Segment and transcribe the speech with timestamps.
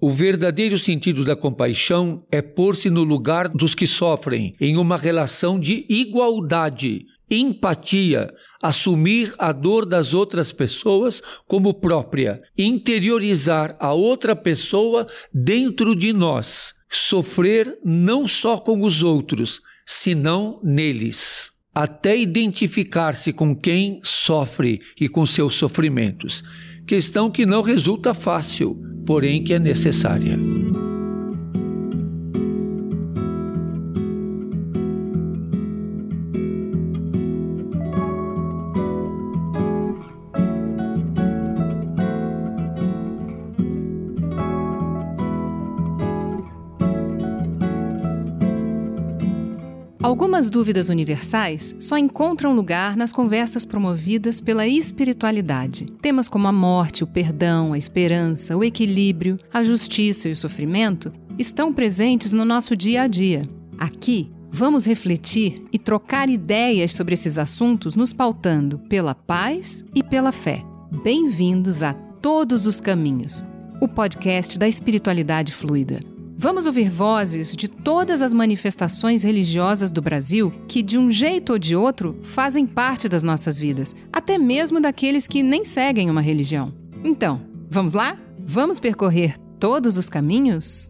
[0.00, 5.58] O verdadeiro sentido da compaixão é pôr-se no lugar dos que sofrem, em uma relação
[5.58, 8.32] de igualdade, empatia,
[8.62, 16.74] assumir a dor das outras pessoas como própria, interiorizar a outra pessoa dentro de nós,
[16.88, 25.26] sofrer não só com os outros, senão neles, até identificar-se com quem sofre e com
[25.26, 26.44] seus sofrimentos.
[26.88, 30.38] Questão que não resulta fácil porém que é necessária.
[50.38, 55.86] Algumas dúvidas universais só encontram lugar nas conversas promovidas pela espiritualidade.
[56.00, 61.12] Temas como a morte, o perdão, a esperança, o equilíbrio, a justiça e o sofrimento
[61.36, 63.42] estão presentes no nosso dia a dia.
[63.76, 70.30] Aqui, vamos refletir e trocar ideias sobre esses assuntos, nos pautando pela paz e pela
[70.30, 70.62] fé.
[71.02, 73.44] Bem-vindos a Todos os Caminhos,
[73.80, 75.98] o podcast da espiritualidade fluida.
[76.40, 81.58] Vamos ouvir vozes de todas as manifestações religiosas do Brasil que, de um jeito ou
[81.58, 86.72] de outro, fazem parte das nossas vidas, até mesmo daqueles que nem seguem uma religião.
[87.02, 88.16] Então, vamos lá?
[88.38, 90.88] Vamos percorrer todos os caminhos?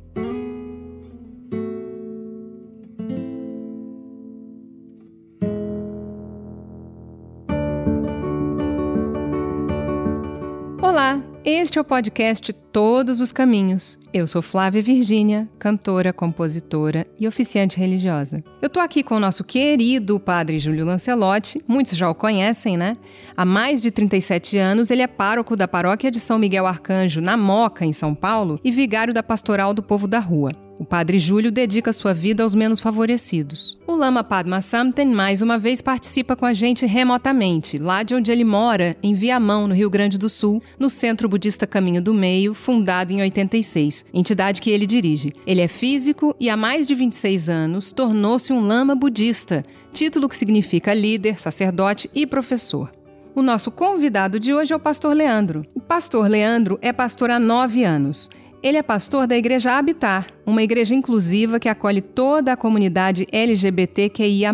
[11.78, 14.00] Este é o podcast Todos os Caminhos.
[14.12, 18.42] Eu sou Flávia Virgínia, cantora, compositora e oficiante religiosa.
[18.60, 22.96] Eu tô aqui com o nosso querido padre Júlio Lancelotti, muitos já o conhecem, né?
[23.36, 27.36] Há mais de 37 anos, ele é pároco da paróquia de São Miguel Arcanjo, na
[27.36, 30.50] Moca, em São Paulo, e vigário da Pastoral do Povo da Rua.
[30.78, 33.76] O padre Júlio dedica sua vida aos menos favorecidos.
[33.84, 38.30] O Lama Padma Samten mais uma vez participa com a gente remotamente, lá de onde
[38.30, 42.54] ele mora, em Viamão, no Rio Grande do Sul, no Centro Budista Caminho do Meio,
[42.54, 45.32] fundado em 86, entidade que ele dirige.
[45.44, 50.36] Ele é físico e há mais de 26 anos tornou-se um lama budista, título que
[50.36, 52.92] significa líder, sacerdote e professor.
[53.34, 55.64] O nosso convidado de hoje é o pastor Leandro.
[55.72, 58.28] O pastor Leandro é pastor há nove anos.
[58.60, 64.52] Ele é pastor da Igreja Habitar, uma igreja inclusiva que acolhe toda a comunidade LGBTQIA+,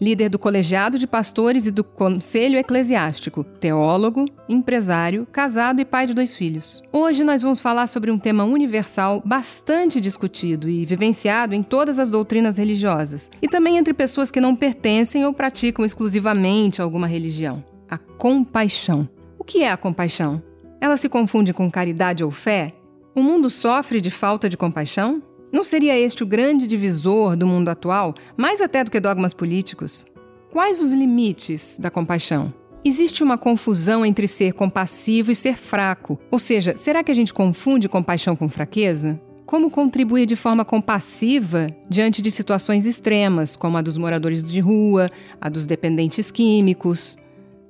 [0.00, 6.14] líder do colegiado de pastores e do conselho eclesiástico, teólogo, empresário, casado e pai de
[6.14, 6.82] dois filhos.
[6.90, 12.08] Hoje nós vamos falar sobre um tema universal bastante discutido e vivenciado em todas as
[12.08, 17.98] doutrinas religiosas, e também entre pessoas que não pertencem ou praticam exclusivamente alguma religião: a
[17.98, 19.06] compaixão.
[19.38, 20.42] O que é a compaixão?
[20.80, 22.72] Ela se confunde com caridade ou fé?
[23.16, 25.22] O mundo sofre de falta de compaixão?
[25.52, 30.04] Não seria este o grande divisor do mundo atual, mais até do que dogmas políticos?
[30.50, 32.52] Quais os limites da compaixão?
[32.84, 36.18] Existe uma confusão entre ser compassivo e ser fraco.
[36.28, 39.20] Ou seja, será que a gente confunde compaixão com fraqueza?
[39.46, 45.08] Como contribuir de forma compassiva diante de situações extremas, como a dos moradores de rua,
[45.40, 47.16] a dos dependentes químicos?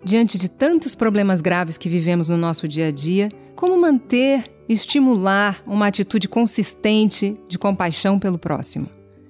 [0.03, 5.63] Diante de tantos problemas graves que vivemos no nosso dia a dia, como manter estimular
[5.67, 8.89] uma atitude consistente de compaixão pelo próximo.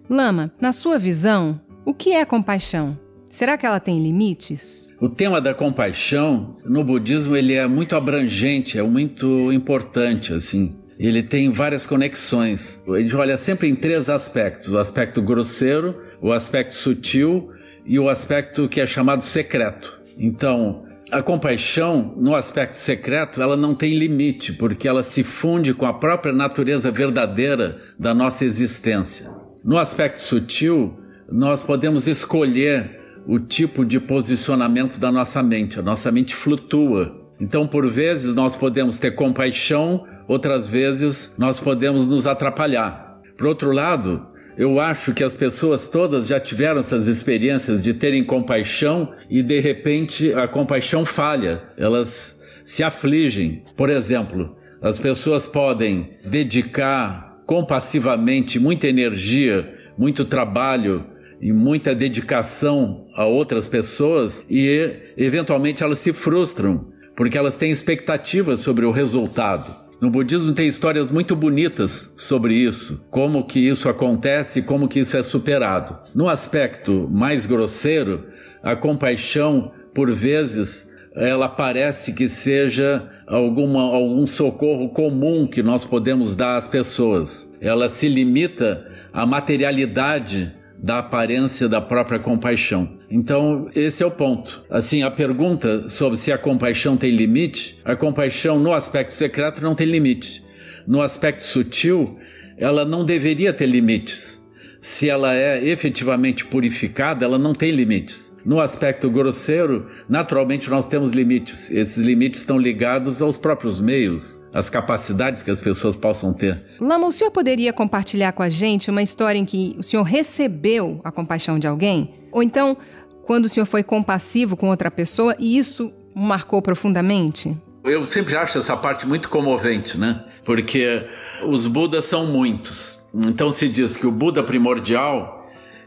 [0.09, 2.99] Lama, na sua visão, o que é compaixão?
[3.31, 4.95] Será que ela tem limites?
[5.01, 10.77] O tema da compaixão no budismo ele é muito abrangente, é muito importante assim.
[10.97, 12.81] Ele tem várias conexões.
[12.87, 17.51] A gente olha sempre em três aspectos: o aspecto grosseiro, o aspecto sutil
[17.85, 20.01] e o aspecto que é chamado secreto.
[20.17, 25.87] Então, a compaixão, no aspecto secreto, ela não tem limite, porque ela se funde com
[25.87, 29.31] a própria natureza verdadeira da nossa existência.
[29.63, 30.99] No aspecto sutil,
[31.31, 35.79] nós podemos escolher o tipo de posicionamento da nossa mente.
[35.79, 37.15] A nossa mente flutua.
[37.41, 43.21] Então, por vezes, nós podemos ter compaixão, outras vezes, nós podemos nos atrapalhar.
[43.37, 48.23] Por outro lado, eu acho que as pessoas todas já tiveram essas experiências de terem
[48.23, 53.65] compaixão e de repente a compaixão falha, elas se afligem.
[53.77, 61.07] Por exemplo, as pessoas podem dedicar compassivamente muita energia, muito trabalho
[61.41, 68.61] e muita dedicação a outras pessoas e eventualmente elas se frustram porque elas têm expectativas
[68.61, 69.84] sobre o resultado.
[70.01, 75.01] No budismo tem histórias muito bonitas sobre isso, como que isso acontece e como que
[75.01, 75.97] isso é superado.
[76.15, 78.25] No aspecto mais grosseiro,
[78.63, 86.35] a compaixão, por vezes, ela parece que seja alguma, algum socorro comum que nós podemos
[86.35, 87.49] dar às pessoas.
[87.61, 90.53] Ela se limita à materialidade
[90.85, 92.99] da aparência da própria compaixão.
[93.11, 94.63] Então, esse é o ponto.
[94.69, 99.75] Assim, a pergunta sobre se a compaixão tem limite, a compaixão no aspecto secreto não
[99.75, 100.45] tem limite.
[100.87, 102.19] No aspecto sutil,
[102.59, 104.45] ela não deveria ter limites.
[104.83, 108.24] Se ela é efetivamente purificada, ela não tem limites.
[108.45, 111.71] No aspecto grosseiro, naturalmente nós temos limites.
[111.71, 116.61] Esses limites estão ligados aos próprios meios, às capacidades que as pessoas possam ter.
[116.79, 121.01] Lama, o senhor poderia compartilhar com a gente uma história em que o senhor recebeu
[121.03, 122.15] a compaixão de alguém?
[122.31, 122.77] Ou então,
[123.25, 127.57] quando o senhor foi compassivo com outra pessoa e isso marcou profundamente?
[127.83, 130.25] Eu sempre acho essa parte muito comovente, né?
[130.45, 131.07] Porque
[131.47, 133.03] os Budas são muitos.
[133.15, 135.34] Então se diz que o Buda primordial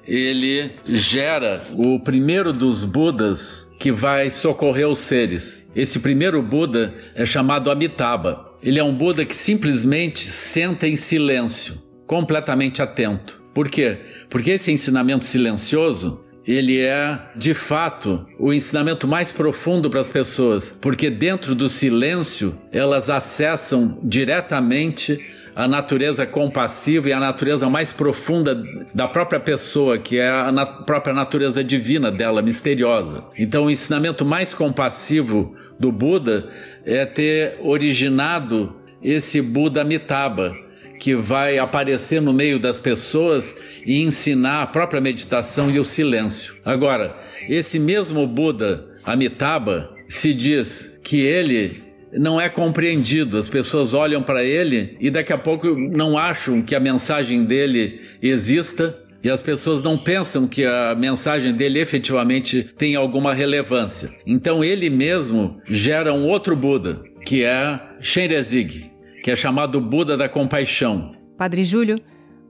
[0.07, 5.67] ele gera o primeiro dos Budas que vai socorrer os seres.
[5.75, 8.39] Esse primeiro Buda é chamado Amitabha.
[8.63, 11.75] Ele é um Buda que simplesmente senta em silêncio,
[12.07, 13.41] completamente atento.
[13.53, 13.97] Por quê?
[14.29, 20.73] Porque esse ensinamento silencioso ele é, de fato, o ensinamento mais profundo para as pessoas,
[20.79, 25.19] porque dentro do silêncio elas acessam diretamente
[25.57, 28.63] a natureza compassiva e a natureza mais profunda
[28.93, 33.23] da própria pessoa, que é a na própria natureza divina dela, misteriosa.
[33.35, 36.47] Então, o ensinamento mais compassivo do Buda
[36.85, 40.53] é ter originado esse Buda Amitabha,
[40.99, 46.53] que vai aparecer no meio das pessoas e ensinar a própria meditação e o silêncio.
[46.63, 47.17] Agora,
[47.49, 51.86] esse mesmo Buda Amitabha se diz que ele
[52.19, 53.37] não é compreendido.
[53.37, 58.01] As pessoas olham para ele e daqui a pouco não acham que a mensagem dele
[58.21, 58.97] exista.
[59.23, 64.11] E as pessoas não pensam que a mensagem dele efetivamente tem alguma relevância.
[64.25, 68.91] Então ele mesmo gera um outro Buda, que é Shenrezig,
[69.23, 71.13] que é chamado Buda da compaixão.
[71.35, 71.99] Padre Júlio,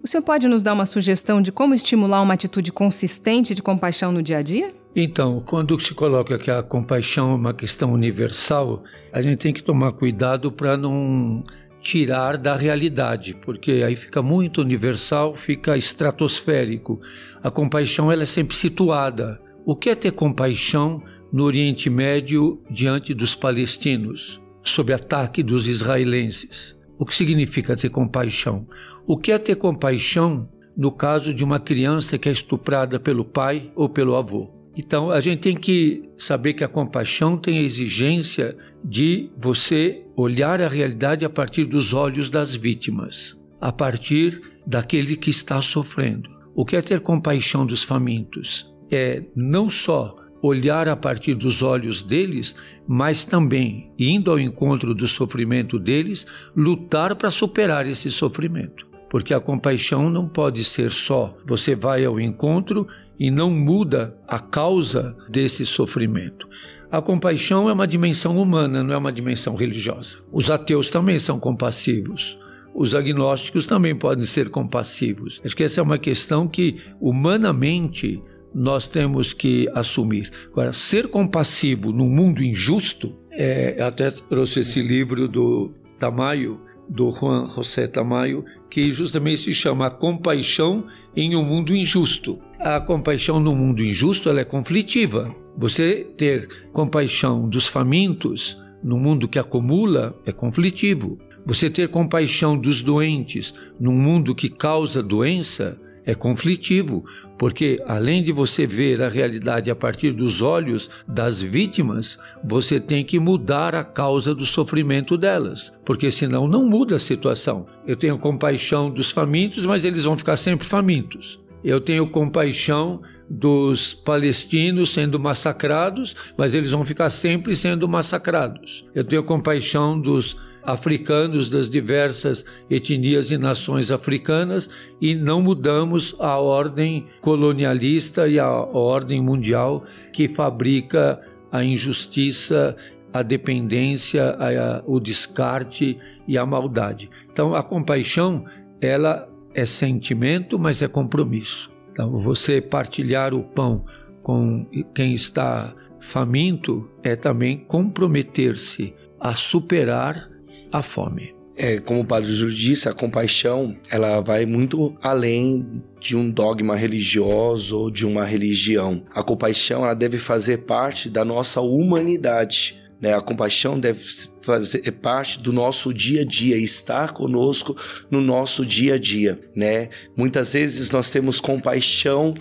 [0.03, 4.11] o senhor pode nos dar uma sugestão de como estimular uma atitude consistente de compaixão
[4.11, 4.71] no dia a dia?
[4.99, 8.83] Então, quando se coloca que a compaixão é uma questão universal,
[9.13, 11.43] a gente tem que tomar cuidado para não
[11.79, 16.99] tirar da realidade, porque aí fica muito universal, fica estratosférico.
[17.43, 19.39] A compaixão ela é sempre situada.
[19.63, 26.75] O que é ter compaixão no Oriente Médio diante dos palestinos, sob ataque dos israelenses?
[26.97, 28.67] O que significa ter compaixão?
[29.05, 33.69] O que é ter compaixão no caso de uma criança que é estuprada pelo pai
[33.75, 34.56] ou pelo avô?
[34.77, 40.61] Então, a gente tem que saber que a compaixão tem a exigência de você olhar
[40.61, 46.29] a realidade a partir dos olhos das vítimas, a partir daquele que está sofrendo.
[46.53, 48.71] O que é ter compaixão dos famintos?
[48.91, 52.55] É não só olhar a partir dos olhos deles,
[52.87, 56.25] mas também, indo ao encontro do sofrimento deles,
[56.55, 58.85] lutar para superar esse sofrimento.
[59.09, 62.87] Porque a compaixão não pode ser só você vai ao encontro
[63.19, 66.47] e não muda a causa desse sofrimento.
[66.89, 70.19] A compaixão é uma dimensão humana, não é uma dimensão religiosa.
[70.31, 72.37] Os ateus também são compassivos.
[72.73, 75.41] Os agnósticos também podem ser compassivos.
[75.43, 78.21] Acho que essa é uma questão que, humanamente,
[78.53, 80.31] nós temos que assumir.
[80.51, 87.47] Agora, ser compassivo num mundo injusto, é, até trouxe esse livro do Tamayo, do Juan
[87.47, 92.39] José Tamayo, que justamente se chama Compaixão em um Mundo Injusto.
[92.59, 95.33] A compaixão no mundo injusto ela é conflitiva.
[95.55, 101.19] Você ter compaixão dos famintos no mundo que acumula é conflitivo.
[101.45, 107.05] Você ter compaixão dos doentes num mundo que causa doença é conflitivo,
[107.37, 113.03] porque além de você ver a realidade a partir dos olhos das vítimas, você tem
[113.03, 117.67] que mudar a causa do sofrimento delas, porque senão não muda a situação.
[117.85, 121.39] Eu tenho compaixão dos famintos, mas eles vão ficar sempre famintos.
[121.63, 128.85] Eu tenho compaixão dos palestinos sendo massacrados, mas eles vão ficar sempre sendo massacrados.
[128.95, 134.69] Eu tenho compaixão dos africanos das diversas etnias e nações africanas
[135.01, 142.75] e não mudamos a ordem colonialista e a ordem mundial que fabrica a injustiça,
[143.13, 145.97] a dependência, a, o descarte
[146.27, 147.09] e a maldade.
[147.31, 148.45] Então a compaixão,
[148.81, 151.71] ela é sentimento, mas é compromisso.
[151.91, 153.83] Então você partilhar o pão
[154.21, 160.29] com quem está faminto é também comprometer-se a superar
[160.71, 161.35] a fome.
[161.57, 166.75] é, como o Padre Júlio disse, a compaixão ela vai muito além de um dogma
[166.75, 169.03] religioso ou de uma religião.
[169.11, 172.79] A compaixão ela deve fazer parte da nossa humanidade.
[172.99, 173.13] Né?
[173.13, 174.01] A compaixão deve
[174.41, 177.75] fazer parte do nosso dia a dia, estar conosco
[178.09, 179.89] no nosso dia a dia, né?
[180.15, 182.33] Muitas vezes nós temos compaixão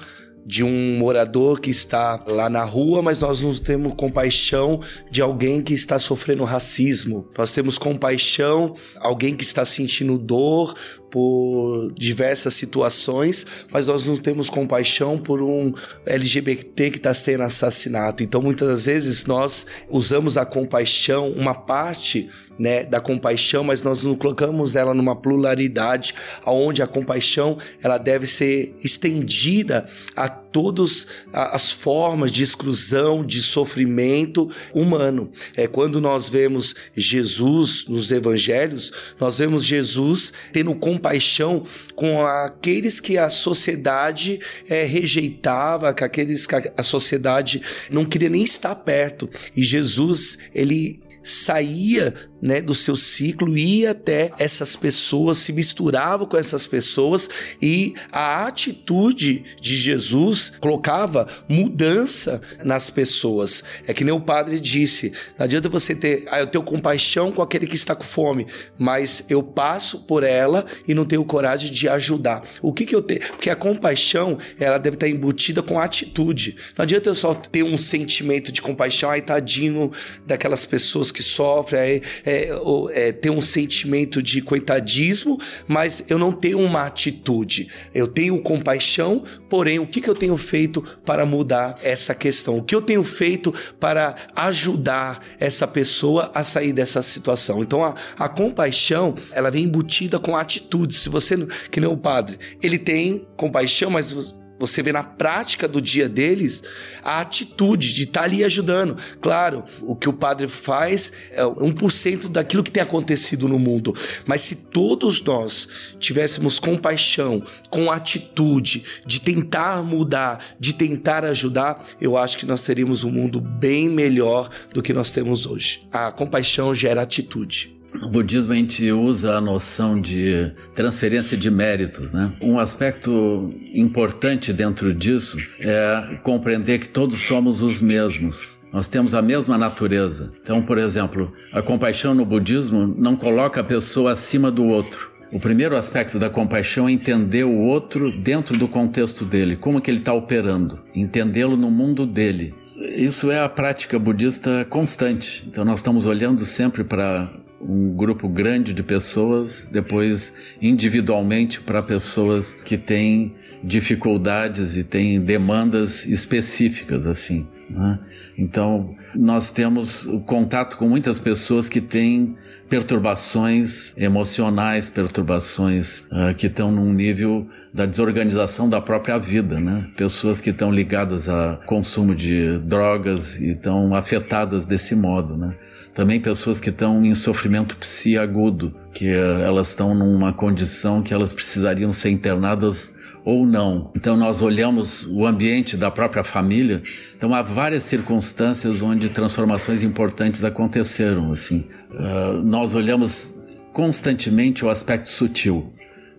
[0.46, 5.60] de um morador que está lá na rua, mas nós não temos compaixão de alguém
[5.60, 7.28] que está sofrendo racismo.
[7.36, 10.72] Nós temos compaixão alguém que está sentindo dor
[11.10, 15.72] por diversas situações, mas nós não temos compaixão por um
[16.04, 18.22] LGBT que está sendo assassinato.
[18.22, 24.14] Então, muitas vezes nós usamos a compaixão, uma parte né, da compaixão, mas nós não
[24.14, 32.32] colocamos ela numa pluralidade, aonde a compaixão ela deve ser estendida a todas as formas
[32.32, 35.30] de exclusão, de sofrimento humano.
[35.54, 41.62] É quando nós vemos Jesus nos evangelhos, nós vemos Jesus tendo compaixão
[41.94, 47.60] com aqueles que a sociedade é, rejeitava, com aqueles que a sociedade
[47.90, 49.28] não queria nem estar perto.
[49.54, 56.36] E Jesus, ele saía né, do seu ciclo, ia até essas pessoas, se misturava com
[56.36, 57.28] essas pessoas
[57.60, 63.64] e a atitude de Jesus colocava mudança nas pessoas.
[63.86, 67.42] É que nem o padre disse: não adianta você ter, ah, eu tenho compaixão com
[67.42, 68.46] aquele que está com fome,
[68.78, 72.42] mas eu passo por ela e não tenho coragem de ajudar.
[72.62, 73.20] O que, que eu tenho?
[73.20, 76.56] Porque a compaixão ela deve estar embutida com atitude.
[76.76, 79.90] Não adianta eu só ter um sentimento de compaixão, ai tadinho
[80.24, 82.50] daquelas pessoas que sofre, é, é,
[82.92, 87.68] é, ter um sentimento de coitadismo, mas eu não tenho uma atitude.
[87.94, 92.58] Eu tenho compaixão, porém, o que, que eu tenho feito para mudar essa questão?
[92.58, 97.62] O que eu tenho feito para ajudar essa pessoa a sair dessa situação?
[97.62, 100.94] Então, a, a compaixão, ela vem embutida com atitude.
[100.94, 101.34] Se você,
[101.70, 106.62] que nem o padre, ele tem compaixão, mas você vê na prática do dia deles
[107.02, 108.96] a atitude de estar tá ali ajudando.
[109.20, 113.94] Claro, o que o padre faz é 1% daquilo que tem acontecido no mundo.
[114.24, 122.16] Mas se todos nós tivéssemos compaixão, com atitude, de tentar mudar, de tentar ajudar, eu
[122.16, 125.86] acho que nós teríamos um mundo bem melhor do que nós temos hoje.
[125.92, 127.75] A compaixão gera atitude.
[127.94, 132.32] No budismo a gente usa a noção de transferência de méritos, né?
[132.40, 138.56] Um aspecto importante dentro disso é compreender que todos somos os mesmos.
[138.72, 140.32] Nós temos a mesma natureza.
[140.42, 145.10] Então, por exemplo, a compaixão no budismo não coloca a pessoa acima do outro.
[145.32, 149.90] O primeiro aspecto da compaixão é entender o outro dentro do contexto dele, como que
[149.90, 152.54] ele está operando, entendê-lo no mundo dele.
[152.96, 155.44] Isso é a prática budista constante.
[155.48, 162.52] Então nós estamos olhando sempre para um grupo grande de pessoas, depois individualmente para pessoas
[162.52, 167.46] que têm dificuldades e têm demandas específicas assim.
[167.68, 167.98] Né?
[168.38, 172.36] Então nós temos contato com muitas pessoas que têm
[172.68, 179.88] perturbações emocionais, perturbações uh, que estão num nível da desorganização da própria vida, né?
[179.96, 185.56] Pessoas que estão ligadas a consumo de drogas e estão afetadas desse modo, né?
[185.96, 191.14] Também pessoas que estão em sofrimento psi agudo, que uh, elas estão numa condição que
[191.14, 193.90] elas precisariam ser internadas ou não.
[193.96, 196.82] Então nós olhamos o ambiente da própria família.
[197.16, 201.32] Então há várias circunstâncias onde transformações importantes aconteceram.
[201.32, 203.40] Assim, uh, nós olhamos
[203.72, 205.72] constantemente o aspecto sutil.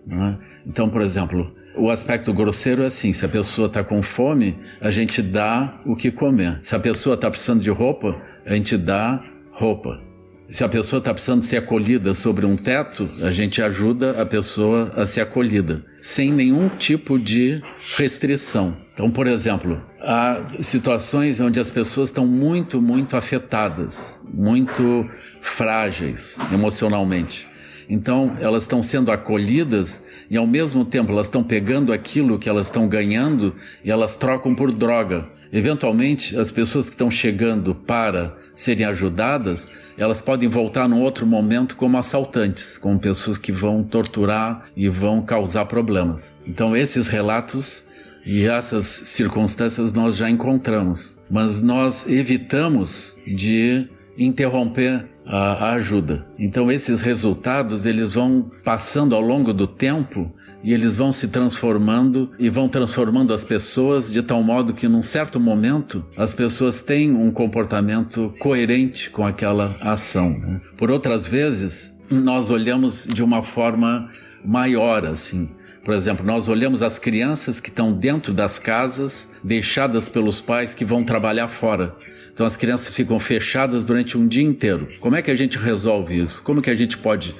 [0.04, 0.38] Né?
[0.66, 4.90] Então, por exemplo, o aspecto grosseiro é assim: se a pessoa está com fome, a
[4.90, 6.58] gente dá o que comer.
[6.64, 9.22] Se a pessoa está precisando de roupa, a gente dá
[9.58, 10.00] roupa.
[10.48, 14.92] Se a pessoa está precisando ser acolhida sobre um teto, a gente ajuda a pessoa
[14.96, 17.60] a ser acolhida, sem nenhum tipo de
[17.96, 18.74] restrição.
[18.94, 25.06] Então, por exemplo, há situações onde as pessoas estão muito, muito afetadas, muito
[25.42, 27.46] frágeis emocionalmente.
[27.90, 32.68] Então, elas estão sendo acolhidas e, ao mesmo tempo, elas estão pegando aquilo que elas
[32.68, 35.28] estão ganhando e elas trocam por droga.
[35.50, 41.76] Eventualmente, as pessoas que estão chegando para serem ajudadas, elas podem voltar num outro momento
[41.76, 46.34] como assaltantes, como pessoas que vão torturar e vão causar problemas.
[46.44, 47.84] Então, esses relatos
[48.26, 53.88] e essas circunstâncias nós já encontramos, mas nós evitamos de
[54.18, 56.26] interromper a, ajuda.
[56.38, 62.30] Então esses resultados eles vão passando ao longo do tempo e eles vão se transformando
[62.38, 67.12] e vão transformando as pessoas de tal modo que num certo momento as pessoas têm
[67.12, 70.38] um comportamento coerente com aquela ação.
[70.38, 70.60] Né?
[70.76, 74.10] Por outras vezes nós olhamos de uma forma
[74.44, 75.50] maior, assim.
[75.84, 80.84] Por exemplo, nós olhamos as crianças que estão dentro das casas, deixadas pelos pais que
[80.84, 81.94] vão trabalhar fora.
[82.32, 84.88] Então as crianças ficam fechadas durante um dia inteiro.
[85.00, 86.42] Como é que a gente resolve isso?
[86.42, 87.34] Como que a gente pode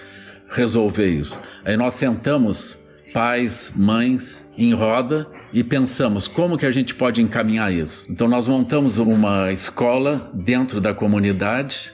[0.49, 1.41] resolver isso?
[1.65, 2.79] Aí nós sentamos
[3.13, 8.07] pais, mães em roda e pensamos como que a gente pode encaminhar isso.
[8.11, 11.93] Então nós montamos uma escola dentro da comunidade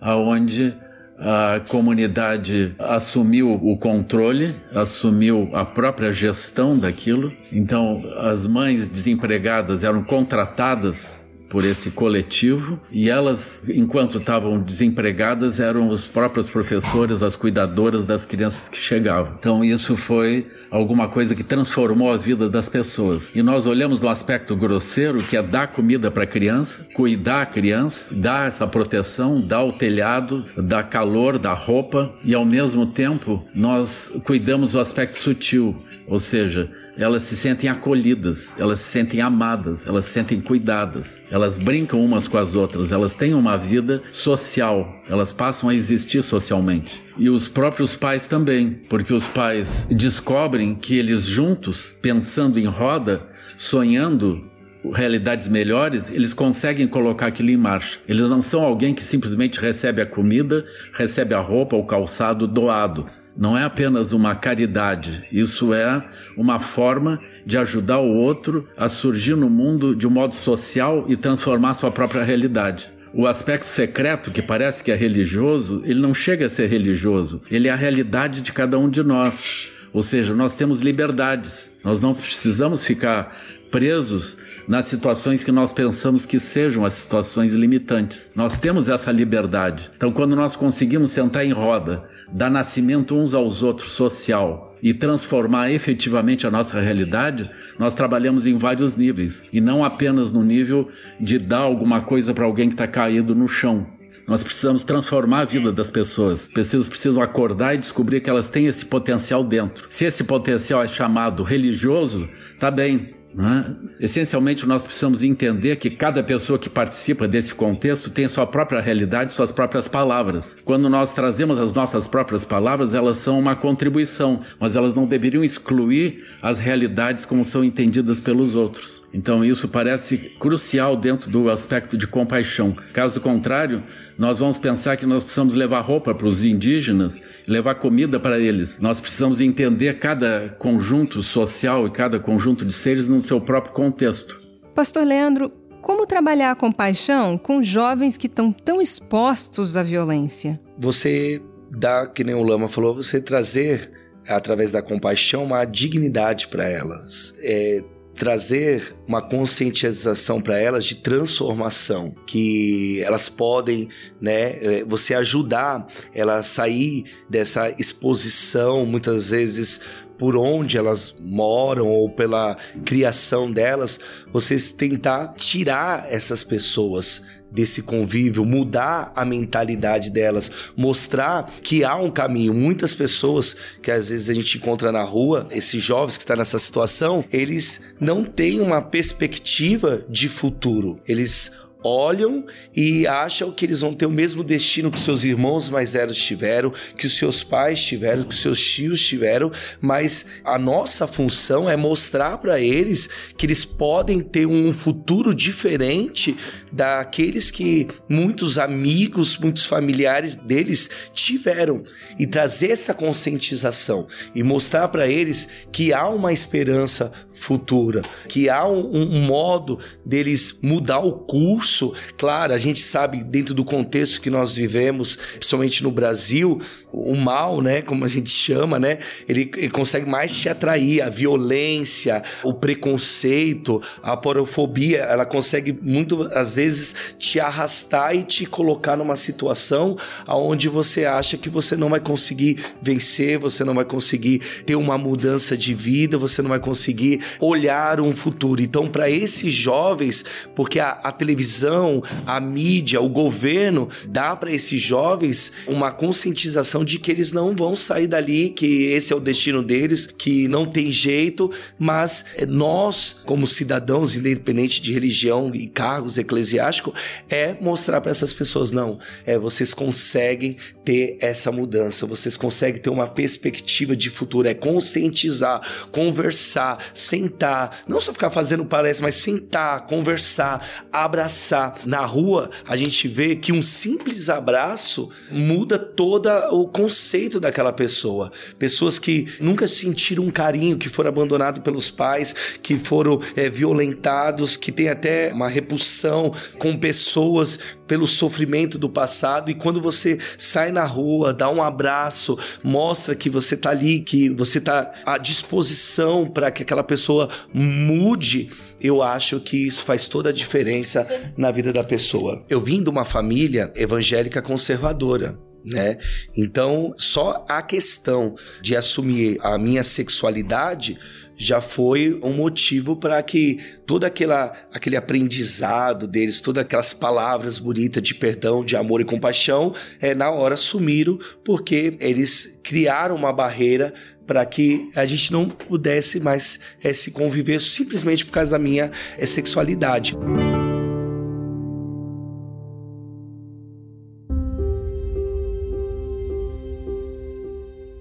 [0.00, 0.74] aonde
[1.18, 7.32] a comunidade assumiu o controle, assumiu a própria gestão daquilo.
[7.50, 15.88] Então, as mães desempregadas eram contratadas por esse coletivo e elas, enquanto estavam desempregadas, eram
[15.88, 19.34] os próprios professores, as cuidadoras das crianças que chegavam.
[19.38, 23.24] Então isso foi alguma coisa que transformou as vidas das pessoas.
[23.34, 27.46] E nós olhamos no aspecto grosseiro, que é dar comida para a criança, cuidar a
[27.46, 33.44] criança, dar essa proteção, dar o telhado, dar calor, dar roupa e ao mesmo tempo
[33.54, 35.76] nós cuidamos do aspecto sutil,
[36.06, 41.58] ou seja, elas se sentem acolhidas, elas se sentem amadas, elas se sentem cuidadas, elas
[41.58, 47.02] brincam umas com as outras, elas têm uma vida social, elas passam a existir socialmente.
[47.18, 53.26] E os próprios pais também, porque os pais descobrem que eles juntos, pensando em roda,
[53.58, 54.44] sonhando
[54.90, 57.98] realidades melhores, eles conseguem colocar aquilo em marcha.
[58.08, 63.06] Eles não são alguém que simplesmente recebe a comida, recebe a roupa, o calçado doado.
[63.36, 66.02] Não é apenas uma caridade, isso é
[66.36, 71.16] uma forma de ajudar o outro a surgir no mundo de um modo social e
[71.16, 72.88] transformar sua própria realidade.
[73.12, 77.68] O aspecto secreto, que parece que é religioso, ele não chega a ser religioso, ele
[77.68, 79.70] é a realidade de cada um de nós.
[79.92, 81.70] Ou seja, nós temos liberdades.
[81.82, 83.34] Nós não precisamos ficar
[83.70, 84.36] presos
[84.66, 88.30] nas situações que nós pensamos que sejam as situações limitantes.
[88.34, 89.90] Nós temos essa liberdade.
[89.96, 95.70] Então, quando nós conseguimos sentar em roda, dar nascimento uns aos outros social e transformar
[95.70, 101.38] efetivamente a nossa realidade, nós trabalhamos em vários níveis e não apenas no nível de
[101.38, 103.86] dar alguma coisa para alguém que está caído no chão.
[104.26, 106.46] Nós precisamos transformar a vida das pessoas.
[106.46, 109.86] Pessoas precisam acordar e descobrir que elas têm esse potencial dentro.
[109.88, 113.15] Se esse potencial é chamado religioso, tá bem.
[113.36, 113.76] Né?
[114.00, 119.30] Essencialmente, nós precisamos entender que cada pessoa que participa desse contexto tem sua própria realidade,
[119.30, 120.56] suas próprias palavras.
[120.64, 125.44] Quando nós trazemos as nossas próprias palavras, elas são uma contribuição, mas elas não deveriam
[125.44, 129.04] excluir as realidades como são entendidas pelos outros.
[129.16, 132.76] Então, isso parece crucial dentro do aspecto de compaixão.
[132.92, 133.82] Caso contrário,
[134.18, 138.78] nós vamos pensar que nós precisamos levar roupa para os indígenas, levar comida para eles.
[138.78, 144.38] Nós precisamos entender cada conjunto social e cada conjunto de seres no seu próprio contexto.
[144.74, 145.50] Pastor Leandro,
[145.80, 150.60] como trabalhar a compaixão com jovens que estão tão expostos à violência?
[150.76, 153.90] Você dá, que nem o Lama falou, você trazer
[154.28, 157.34] através da compaixão uma dignidade para elas.
[157.40, 157.82] É,
[158.16, 163.88] trazer uma conscientização para elas de transformação, que elas podem,
[164.20, 169.80] né, é, você ajudar ela a sair dessa exposição, muitas vezes
[170.18, 174.00] por onde elas moram ou pela criação delas,
[174.32, 177.22] vocês tentar tirar essas pessoas
[177.56, 182.52] desse convívio, mudar a mentalidade delas, mostrar que há um caminho.
[182.52, 186.58] Muitas pessoas que às vezes a gente encontra na rua, esses jovens que estão nessa
[186.58, 191.00] situação, eles não têm uma perspectiva de futuro.
[191.08, 191.50] Eles
[191.86, 192.44] olham
[192.74, 196.72] e acham que eles vão ter o mesmo destino que seus irmãos mais velhos tiveram,
[196.96, 201.76] que os seus pais tiveram, que os seus tios tiveram, mas a nossa função é
[201.76, 206.36] mostrar para eles que eles podem ter um futuro diferente
[206.72, 211.84] daqueles que muitos amigos, muitos familiares deles tiveram.
[212.18, 218.66] E trazer essa conscientização e mostrar para eles que há uma esperança futura, que há
[218.66, 221.92] um, um, modo deles mudar o curso.
[222.16, 226.58] Claro, a gente sabe dentro do contexto que nós vivemos, principalmente no Brasil,
[226.90, 231.10] o mal, né, como a gente chama, né, ele, ele consegue mais te atrair, a
[231.10, 238.96] violência, o preconceito, a porofobia, ela consegue muito às vezes te arrastar e te colocar
[238.96, 239.96] numa situação
[240.26, 244.96] aonde você acha que você não vai conseguir vencer, você não vai conseguir ter uma
[244.96, 248.62] mudança de vida, você não vai conseguir olhar um futuro.
[248.62, 254.80] Então, para esses jovens, porque a, a televisão a mídia, o governo dá para esses
[254.80, 259.62] jovens uma conscientização de que eles não vão sair dali, que esse é o destino
[259.62, 266.94] deles, que não tem jeito, mas nós, como cidadãos, independente de religião e cargos eclesiásticos,
[267.28, 272.90] é mostrar para essas pessoas: não, é, vocês conseguem ter essa mudança, vocês conseguem ter
[272.90, 275.60] uma perspectiva de futuro, é conscientizar,
[275.90, 276.78] conversar,
[277.16, 281.80] sentar, não só ficar fazendo palestra, mas sentar, conversar, abraçar.
[281.86, 288.30] Na rua, a gente vê que um simples abraço muda todo o conceito daquela pessoa.
[288.58, 294.56] Pessoas que nunca sentiram um carinho, que foram abandonados pelos pais, que foram é, violentados,
[294.56, 300.72] que tem até uma repulsão com pessoas pelo sofrimento do passado e quando você sai
[300.72, 306.26] na rua, dá um abraço, mostra que você está ali, que você está à disposição
[306.26, 311.32] para que aquela pessoa mude, eu acho que isso faz toda a diferença Sim.
[311.36, 312.44] na vida da pessoa.
[312.48, 315.98] Eu vim de uma família evangélica conservadora né?
[316.36, 320.96] Então, só a questão de assumir a minha sexualidade
[321.36, 328.02] já foi um motivo para que todo aquela, aquele aprendizado deles, todas aquelas palavras bonitas
[328.02, 333.92] de perdão, de amor e compaixão, é, na hora sumiram, porque eles criaram uma barreira
[334.26, 338.90] para que a gente não pudesse mais é, se conviver simplesmente por causa da minha
[339.16, 340.16] é, sexualidade.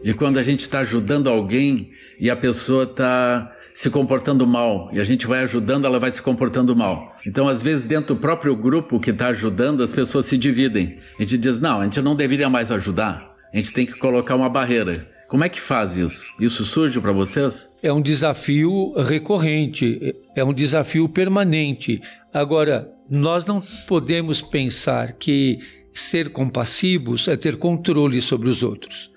[0.05, 1.89] De quando a gente está ajudando alguém
[2.19, 6.21] e a pessoa está se comportando mal e a gente vai ajudando, ela vai se
[6.21, 7.15] comportando mal.
[7.25, 10.95] Então, às vezes, dentro do próprio grupo que está ajudando, as pessoas se dividem.
[11.17, 14.35] A gente diz: não, a gente não deveria mais ajudar, a gente tem que colocar
[14.35, 15.11] uma barreira.
[15.27, 16.23] Como é que faz isso?
[16.39, 17.67] Isso surge para vocês?
[17.81, 21.99] É um desafio recorrente, é um desafio permanente.
[22.31, 25.57] Agora, nós não podemos pensar que
[25.91, 29.14] ser compassivos é ter controle sobre os outros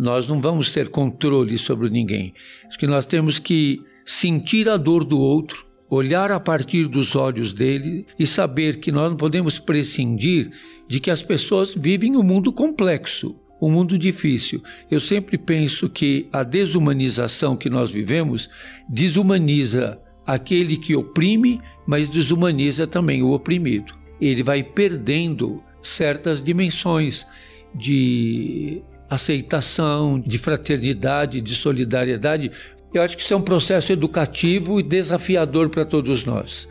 [0.00, 2.32] nós não vamos ter controle sobre ninguém.
[2.66, 7.52] Acho que nós temos que sentir a dor do outro, olhar a partir dos olhos
[7.52, 10.50] dele e saber que nós não podemos prescindir
[10.88, 14.62] de que as pessoas vivem um mundo complexo, um mundo difícil.
[14.90, 18.48] Eu sempre penso que a desumanização que nós vivemos
[18.88, 23.92] desumaniza aquele que oprime, mas desumaniza também o oprimido.
[24.18, 27.26] Ele vai perdendo certas dimensões
[27.74, 32.52] de aceitação, de fraternidade, de solidariedade.
[32.94, 36.68] Eu acho que isso é um processo educativo e desafiador para todos nós.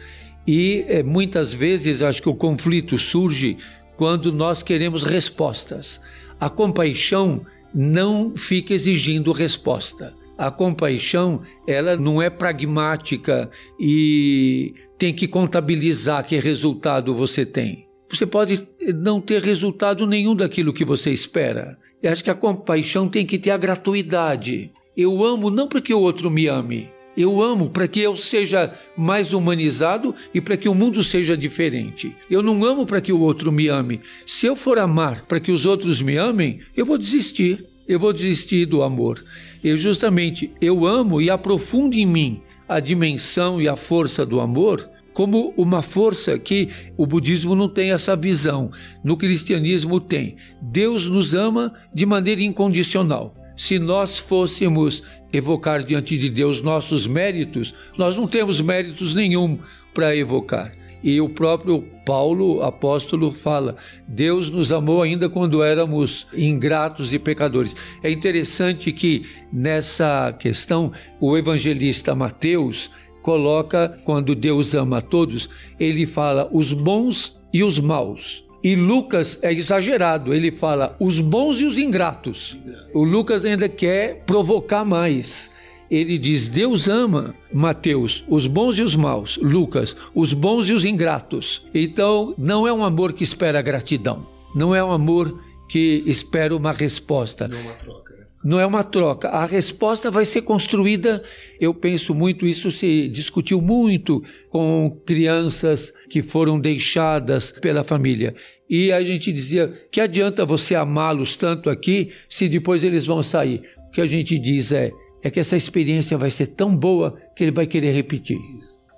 [0.47, 3.58] E é, muitas vezes acho que o conflito surge
[3.97, 5.99] quando nós queremos respostas.
[6.39, 10.13] A compaixão não fica exigindo resposta.
[10.38, 17.88] A compaixão, ela não é pragmática e tem que contabilizar que resultado você tem.
[18.10, 21.78] Você pode não ter resultado nenhum daquilo que você espera.
[22.02, 24.72] Eu acho que a compaixão tem que ter a gratuidade.
[24.96, 26.90] Eu amo não para que o outro me ame.
[27.18, 32.16] Eu amo para que eu seja mais humanizado e para que o mundo seja diferente.
[32.32, 34.00] Eu não amo para que o outro me ame.
[34.26, 37.66] Se eu for amar para que os outros me amem, eu vou desistir.
[37.86, 39.22] Eu vou desistir do amor.
[39.62, 44.90] Eu justamente eu amo e aprofundo em mim a dimensão e a força do amor
[45.19, 48.71] como uma força que o budismo não tem essa visão,
[49.03, 50.38] no cristianismo tem.
[50.62, 53.36] Deus nos ama de maneira incondicional.
[53.53, 55.03] Se nós fôssemos
[55.34, 59.60] evocar diante de Deus nossos méritos, nós não temos méritos nenhum
[59.93, 60.71] para evocar.
[61.03, 63.75] E o próprio Paulo, apóstolo, fala:
[64.08, 67.75] Deus nos amou ainda quando éramos ingratos e pecadores.
[68.01, 72.89] É interessante que nessa questão o evangelista Mateus
[73.21, 78.43] coloca, quando Deus ama a todos, ele fala os bons e os maus.
[78.62, 82.58] E Lucas é exagerado, ele fala os bons e os ingratos.
[82.93, 85.49] O Lucas ainda quer provocar mais.
[85.89, 89.39] Ele diz: Deus ama Mateus, os bons e os maus.
[89.41, 91.65] Lucas, os bons e os ingratos.
[91.73, 94.27] Então, não é um amor que espera gratidão.
[94.53, 97.47] Não é um amor que espera uma resposta.
[97.47, 98.09] Não é uma troca
[98.43, 99.30] não é uma troca.
[99.30, 101.21] A resposta vai ser construída,
[101.60, 108.34] eu penso muito, isso se discutiu muito com crianças que foram deixadas pela família.
[108.69, 113.62] E a gente dizia: que adianta você amá-los tanto aqui se depois eles vão sair?
[113.88, 117.43] O que a gente diz é, é que essa experiência vai ser tão boa que
[117.43, 118.38] ele vai querer repetir.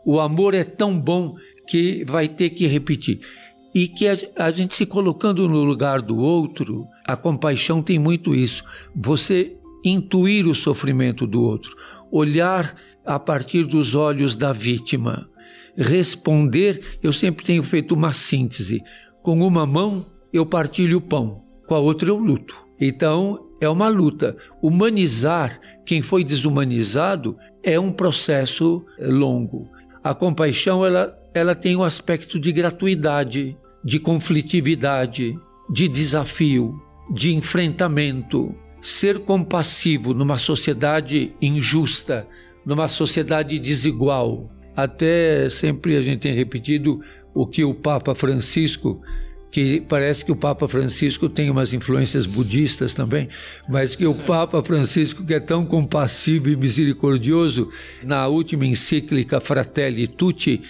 [0.05, 1.35] O amor é tão bom
[1.67, 3.21] que vai ter que repetir
[3.73, 8.35] e que a, a, gente se colocando no lugar do outro, a compaixão tem muito
[8.35, 8.63] isso.
[8.95, 11.75] Você intuir o sofrimento do outro,
[12.11, 15.27] olhar a partir dos olhos da vítima.
[15.75, 18.83] responder, eu sempre tenho feito uma síntese.
[19.21, 22.55] Com uma mão eu partilho o pão, com a outra eu luto.
[22.79, 24.35] Então é uma luta.
[24.61, 29.69] Humanizar quem foi desumanizado é um processo longo.
[30.03, 35.37] A compaixão ela, ela tem um aspecto de gratuidade, de conflitividade,
[35.69, 38.53] de desafio, de enfrentamento.
[38.81, 42.27] Ser compassivo numa sociedade injusta,
[42.65, 44.49] numa sociedade desigual.
[44.75, 47.01] Até sempre a gente tem repetido
[47.33, 49.01] o que o Papa Francisco
[49.51, 53.27] que parece que o Papa Francisco tem umas influências budistas também,
[53.67, 57.69] mas que o Papa Francisco, que é tão compassivo e misericordioso,
[58.01, 60.61] na última encíclica Fratelli Tutti,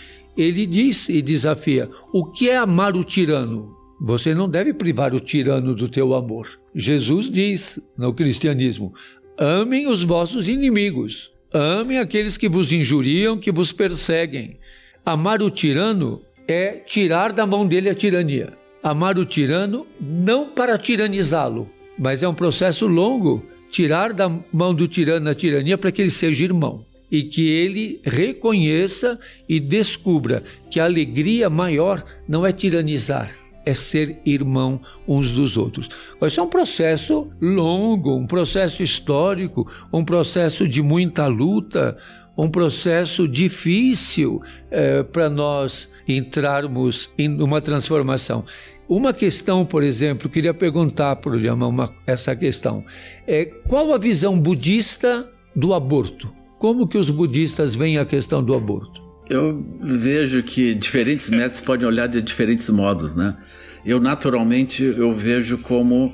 [0.42, 3.76] ele diz e desafia: o que é amar o tirano?
[4.00, 6.60] Você não deve privar o tirano do teu amor.
[6.74, 8.94] Jesus diz no cristianismo:
[9.38, 14.60] amem os vossos inimigos, amem aqueles que vos injuriam, que vos perseguem.
[15.06, 20.78] Amar o tirano é tirar da mão dele a tirania amar o tirano não para
[20.78, 26.02] tiranizá-lo, mas é um processo longo tirar da mão do tirano a tirania para que
[26.02, 32.52] ele seja irmão e que ele reconheça e descubra que a alegria maior não é
[32.54, 33.32] tiranizar,
[33.66, 35.90] é ser irmão uns dos outros.
[36.22, 41.98] Isso é um processo longo, um processo histórico, um processo de muita luta,
[42.38, 48.46] um processo difícil é, para nós entrarmos em uma transformação.
[48.88, 52.84] Uma questão, por exemplo, queria perguntar para o Lhama essa questão.
[53.28, 56.41] É, qual a visão budista do aborto?
[56.62, 59.02] Como que os budistas veem a questão do aborto?
[59.28, 63.36] Eu vejo que diferentes métodos podem olhar de diferentes modos, né?
[63.84, 66.14] Eu naturalmente eu vejo como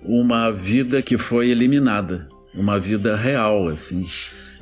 [0.00, 4.06] uma vida que foi eliminada, uma vida real, assim.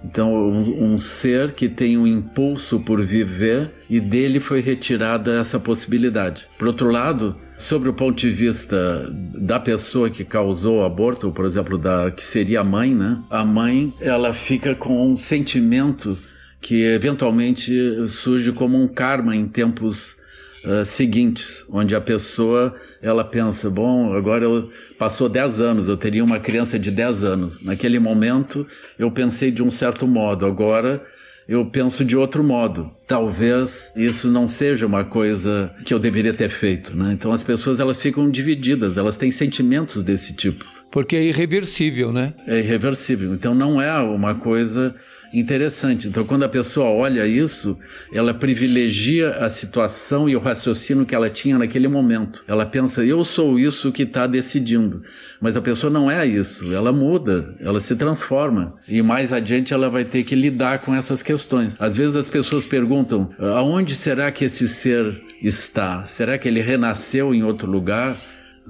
[0.09, 5.59] Então, um, um, ser que tem um impulso por viver e dele foi retirada essa
[5.59, 6.47] possibilidade.
[6.57, 11.45] Por outro lado, sobre o ponto de vista da pessoa que causou o aborto, por
[11.45, 13.21] exemplo, da que seria a mãe, né?
[13.29, 16.17] A mãe, ela fica com um sentimento
[16.61, 20.17] que eventualmente surge como um karma em tempos
[20.67, 26.25] uh, seguintes, onde a pessoa ela pensa, bom, agora eu, passou 10 anos, eu teria
[26.25, 27.63] uma criança de 10 anos.
[27.63, 28.67] Naquele momento
[28.99, 31.03] eu pensei de um certo modo, agora
[31.49, 32.91] eu penso de outro modo.
[33.07, 37.13] Talvez isso não seja uma coisa que eu deveria ter feito, né?
[37.13, 40.76] Então as pessoas elas ficam divididas, elas têm sentimentos desse tipo.
[40.97, 42.33] Porque é irreversível, né?
[42.47, 43.35] É irreversível.
[43.35, 44.95] Então não é uma coisa
[45.31, 46.09] interessante.
[46.09, 47.77] Então, quando a pessoa olha isso,
[48.11, 52.43] ela privilegia a situação e o raciocínio que ela tinha naquele momento.
[52.49, 55.03] Ela pensa, eu sou isso que está decidindo.
[55.39, 56.73] Mas a pessoa não é isso.
[56.73, 58.77] Ela muda, ela se transforma.
[58.89, 61.77] E mais adiante ela vai ter que lidar com essas questões.
[61.79, 66.07] Às vezes as pessoas perguntam: aonde será que esse ser está?
[66.07, 68.19] Será que ele renasceu em outro lugar?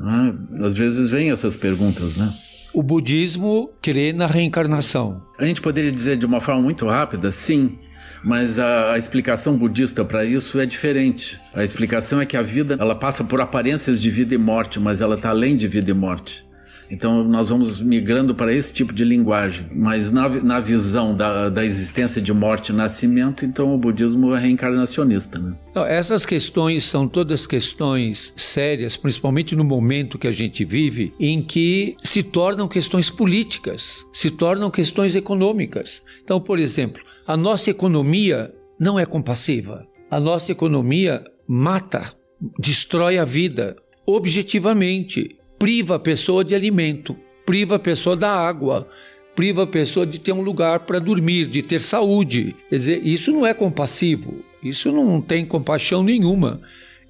[0.00, 0.32] Ah,
[0.64, 2.28] às vezes vem essas perguntas, né?
[2.72, 5.22] O budismo crê na reencarnação.
[5.38, 7.78] A gente poderia dizer de uma forma muito rápida, sim,
[8.22, 11.40] mas a, a explicação budista para isso é diferente.
[11.54, 15.00] A explicação é que a vida ela passa por aparências de vida e morte, mas
[15.00, 16.45] ela está além de vida e morte.
[16.90, 19.66] Então nós vamos migrando para esse tipo de linguagem.
[19.74, 24.38] Mas na, na visão da, da existência de morte e nascimento, então o budismo é
[24.38, 25.38] reencarnacionista.
[25.38, 25.56] Né?
[25.88, 31.96] Essas questões são todas questões sérias, principalmente no momento que a gente vive, em que
[32.02, 36.02] se tornam questões políticas, se tornam questões econômicas.
[36.22, 39.86] Então, por exemplo, a nossa economia não é compassiva.
[40.10, 42.12] A nossa economia mata,
[42.58, 48.88] destrói a vida, objetivamente priva a pessoa de alimento, priva a pessoa da água,
[49.34, 52.54] priva a pessoa de ter um lugar para dormir, de ter saúde.
[52.68, 56.60] Quer dizer, isso não é compassivo, isso não tem compaixão nenhuma.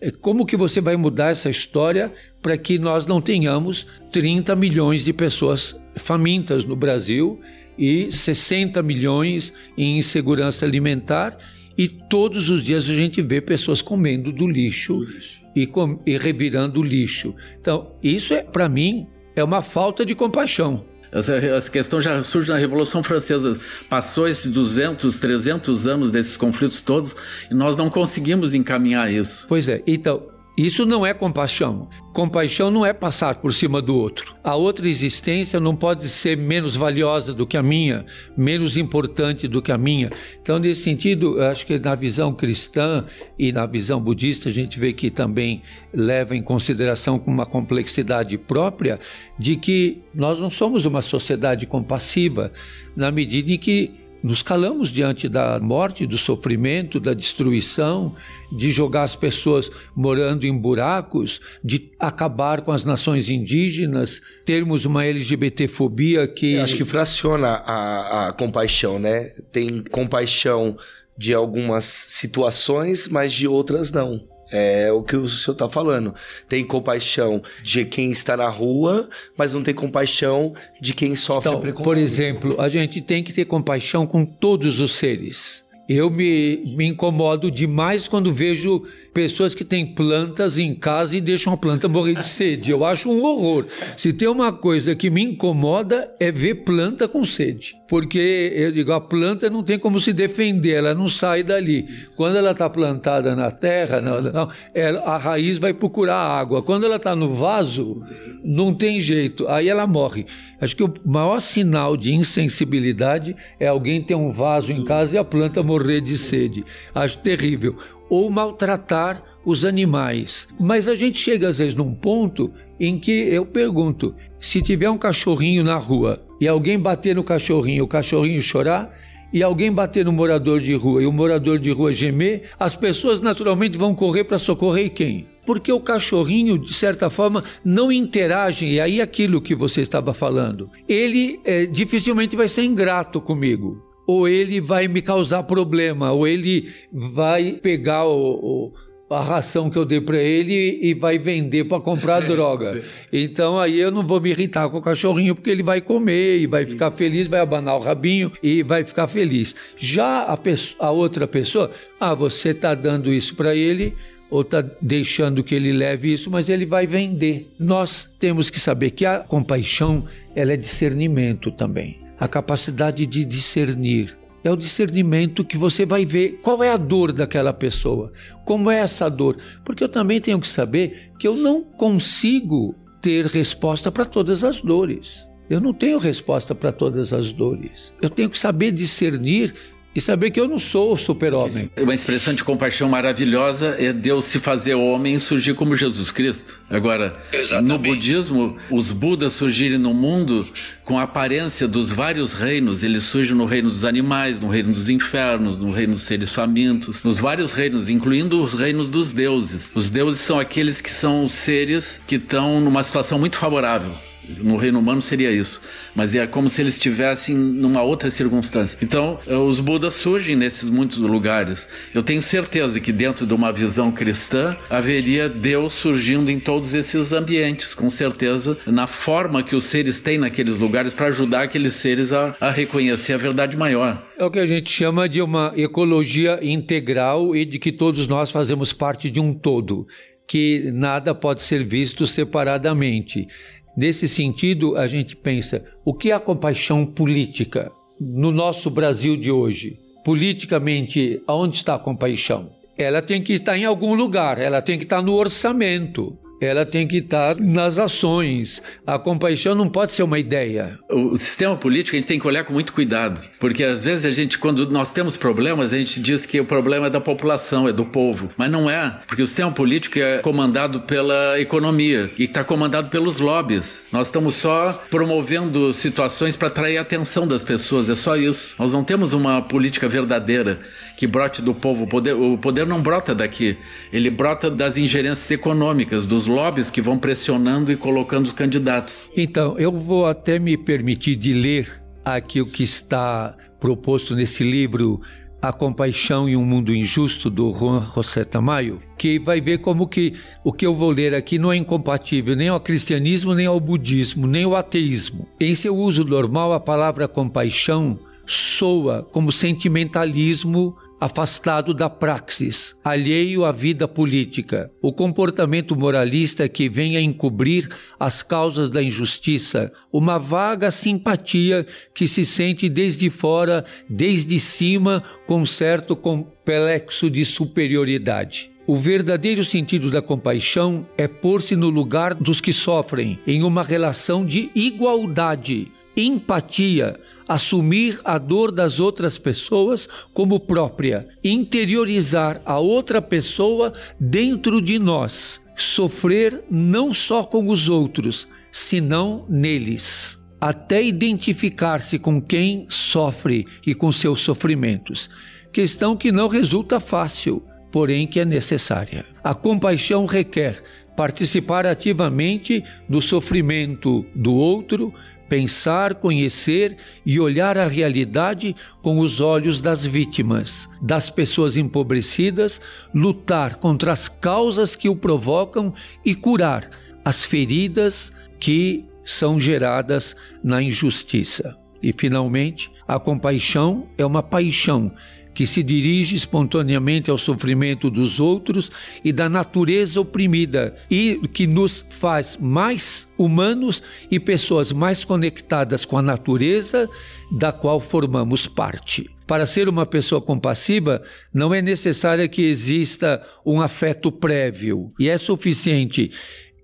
[0.01, 5.05] É como que você vai mudar essa história para que nós não tenhamos 30 milhões
[5.05, 7.41] de pessoas famintas no Brasil
[7.79, 11.39] e 60 milhões em insegurança alimentar
[11.79, 15.46] e todos os dias a gente vê pessoas comendo do lixo, lixo.
[15.57, 17.35] E, com, e revirando o lixo.
[17.59, 20.85] Então, isso é para mim é uma falta de compaixão.
[21.11, 23.59] Essa, essa, questão já surge na Revolução Francesa.
[23.89, 27.17] Passou esses 200, 300 anos desses conflitos todos
[27.51, 29.47] e nós não conseguimos encaminhar isso.
[29.49, 29.83] Pois é.
[29.87, 31.87] Então, isso não é compaixão.
[32.15, 34.35] Compaixão não é passar por cima do outro.
[34.43, 39.61] A outra existência não pode ser menos valiosa do que a minha, menos importante do
[39.61, 40.11] que a minha.
[40.41, 43.05] Então, nesse sentido, acho que na visão cristã
[43.39, 45.61] e na visão budista, a gente vê que também
[45.93, 48.99] leva em consideração com uma complexidade própria
[49.39, 52.51] de que nós não somos uma sociedade compassiva
[52.97, 58.13] na medida em que nos calamos diante da morte, do sofrimento, da destruição,
[58.51, 65.05] de jogar as pessoas morando em buracos, de acabar com as nações indígenas, termos uma
[65.05, 66.55] LGBTfobia que.
[66.55, 69.31] Eu acho que fraciona a, a compaixão, né?
[69.53, 70.77] Tem compaixão
[71.17, 74.27] de algumas situações, mas de outras não.
[74.51, 76.15] É o que o senhor está falando.
[76.49, 81.61] Tem compaixão de quem está na rua, mas não tem compaixão de quem sofre então,
[81.61, 81.85] preconceito.
[81.85, 85.65] Por exemplo, a gente tem que ter compaixão com todos os seres.
[85.89, 88.83] Eu me, me incomodo demais quando vejo
[89.17, 92.71] pessoas que têm plantas em casa e deixam a planta morrer de sede.
[92.71, 93.65] Eu acho um horror.
[93.97, 97.75] Se tem uma coisa que me incomoda é ver planta com sede.
[97.89, 101.89] Porque eu digo, a planta não tem como se defender, ela não sai dali.
[102.15, 106.63] Quando ela está plantada na terra, não, não, ela, a raiz vai procurar água.
[106.63, 108.03] Quando ela está no vaso,
[108.45, 110.27] não tem jeito, aí ela morre.
[110.61, 115.19] Acho que o maior sinal de insensibilidade é alguém ter um vaso em casa e
[115.19, 116.65] a planta morrer de sede.
[116.95, 117.77] Acho terrível
[118.09, 120.49] ou maltratar os animais.
[120.61, 124.99] Mas a gente chega às vezes num ponto em que eu pergunto: se tiver um
[124.99, 128.93] cachorrinho na rua e alguém bater no cachorrinho, o cachorrinho chorar,
[129.33, 133.21] e alguém bater no morador de rua e o morador de rua gemer, as pessoas
[133.21, 135.27] naturalmente vão correr para socorrer quem?
[135.45, 140.71] Porque o cachorrinho, de certa forma, não interage, e aí aquilo que você estava falando,
[140.89, 146.71] ele é, dificilmente vai ser ingrato comigo ou ele vai me causar problema, ou ele
[146.93, 148.73] vai pegar o,
[149.09, 152.83] o, a ração que eu dei para ele e vai vender para comprar droga.
[153.13, 156.47] Então aí eu não vou me irritar com o cachorrinho porque ele vai comer e
[156.47, 159.55] vai ficar feliz, vai abanar o rabinho e vai ficar feliz.
[159.77, 163.95] Já a, pessoa, a outra pessoa, ah, você está dando isso para ele
[164.29, 167.49] ou está deixando que ele leve isso, mas ele vai vender.
[167.59, 174.15] Nós temos que saber que a compaixão ela é discernimento também a capacidade de discernir.
[174.43, 178.13] É o discernimento que você vai ver qual é a dor daquela pessoa,
[178.45, 179.37] como é essa dor.
[179.65, 184.61] Porque eu também tenho que saber que eu não consigo ter resposta para todas as
[184.61, 185.27] dores.
[185.49, 187.95] Eu não tenho resposta para todas as dores.
[188.03, 189.55] Eu tenho que saber discernir
[189.97, 191.71] e saber que eu não sou o super-homem.
[191.81, 196.61] Uma expressão de compaixão maravilhosa é Deus se fazer homem e surgir como Jesus Cristo.
[196.69, 197.67] Agora, Exatamente.
[197.67, 200.47] no budismo, os Budas surgirem no mundo
[200.85, 202.83] com a aparência dos vários reinos.
[202.83, 207.03] Eles surgem no reino dos animais, no reino dos infernos, no reino dos seres famintos,
[207.03, 209.73] nos vários reinos, incluindo os reinos dos deuses.
[209.75, 213.93] Os deuses são aqueles que são seres que estão numa situação muito favorável.
[214.39, 215.61] No reino humano seria isso,
[215.95, 218.79] mas é como se eles estivessem numa outra circunstância.
[218.83, 221.67] Então, eh, os Budas surgem nesses muitos lugares.
[221.95, 227.13] Eu tenho certeza que dentro de uma visão cristã haveria Deus surgindo em todos esses
[227.13, 232.13] ambientes, com certeza, na forma que os seres têm naqueles lugares para ajudar aqueles seres
[232.13, 234.05] a, a reconhecer a verdade maior.
[234.19, 238.31] É o que a gente chama de uma ecologia integral e de que todos nós
[238.31, 239.87] fazemos parte de um todo
[240.27, 243.29] que nada pode ser visto separadamente.
[243.77, 249.31] Nesse sentido, a gente pensa: o que é a compaixão política no nosso Brasil de
[249.31, 249.79] hoje?
[250.05, 252.51] Politicamente, aonde está a compaixão?
[252.79, 256.87] Ela tem que estar em algum lugar, ela tem que estar no orçamento ela tem
[256.87, 258.63] que estar nas ações.
[258.87, 260.79] A compaixão não pode ser uma ideia.
[260.91, 264.13] O sistema político a gente tem que olhar com muito cuidado, porque às vezes a
[264.13, 267.73] gente, quando nós temos problemas, a gente diz que o problema é da população, é
[267.73, 272.45] do povo, mas não é, porque o sistema político é comandado pela economia e está
[272.45, 273.85] comandado pelos lobbies.
[273.91, 278.55] Nós estamos só promovendo situações para atrair a atenção das pessoas, é só isso.
[278.59, 280.61] Nós não temos uma política verdadeira
[280.97, 281.85] que brote do povo.
[281.85, 283.57] O poder, o poder não brota daqui,
[283.93, 289.09] ele brota das ingerências econômicas, dos lobbies que vão pressionando e colocando os candidatos.
[289.17, 295.01] Então, eu vou até me permitir de ler aqui o que está proposto nesse livro
[295.41, 300.15] a Compaixão em um Mundo Injusto, do Juan José Tamayo, que vai ver como que
[300.43, 304.27] o que eu vou ler aqui não é incompatível nem ao cristianismo, nem ao budismo,
[304.27, 305.29] nem ao ateísmo.
[305.41, 313.53] Em seu uso normal, a palavra compaixão soa como sentimentalismo afastado da praxis, alheio à
[313.53, 314.71] vida política.
[314.81, 322.09] O comportamento moralista que vem a encobrir as causas da injustiça, uma vaga simpatia que
[322.09, 328.51] se sente desde fora, desde cima, com certo complexo de superioridade.
[328.69, 334.27] O verdadeiro sentido da compaixão é pôr-se no lugar dos que sofrem, em uma relação
[334.27, 343.73] de igualdade, empatia, assumir a dor das outras pessoas como própria, interiorizar a outra pessoa
[343.99, 350.19] dentro de nós, sofrer não só com os outros, senão neles.
[350.41, 355.09] até identificar-se com quem sofre e com seus sofrimentos.
[355.53, 357.43] Questão que não resulta fácil,
[357.73, 359.05] porém que é necessária.
[359.25, 360.63] A compaixão requer
[360.97, 364.95] participar ativamente do sofrimento do outro,
[365.29, 372.61] pensar, conhecer e olhar a realidade com os olhos das vítimas, das pessoas empobrecidas,
[372.95, 375.75] lutar contra as causas que o provocam
[376.05, 376.71] e curar
[377.05, 381.57] as feridas que são geradas na injustiça.
[381.83, 384.93] E, finalmente, a compaixão é uma paixão
[385.37, 388.73] que se dirige espontaneamente ao sofrimento dos outros
[389.05, 395.99] e da natureza oprimida e que nos faz mais humanos e pessoas mais conectadas com
[395.99, 396.89] a natureza
[397.31, 399.11] da qual formamos parte.
[399.27, 401.03] Para ser uma pessoa compassiva,
[401.35, 406.13] não é necessário que exista um afeto prévio, e é suficiente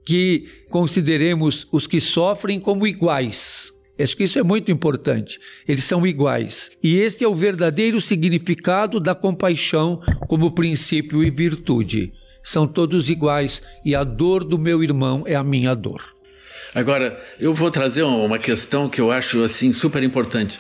[0.07, 3.71] que consideremos os que sofrem como iguais.
[3.99, 5.39] Acho que isso é muito importante.
[5.69, 6.71] Eles são iguais.
[6.83, 12.13] E este é o verdadeiro significado da compaixão como princípio e virtude.
[12.43, 16.17] São todos iguais e a dor do meu irmão é a minha dor.
[16.75, 20.59] Agora, eu vou trazer uma questão que eu acho assim super importante,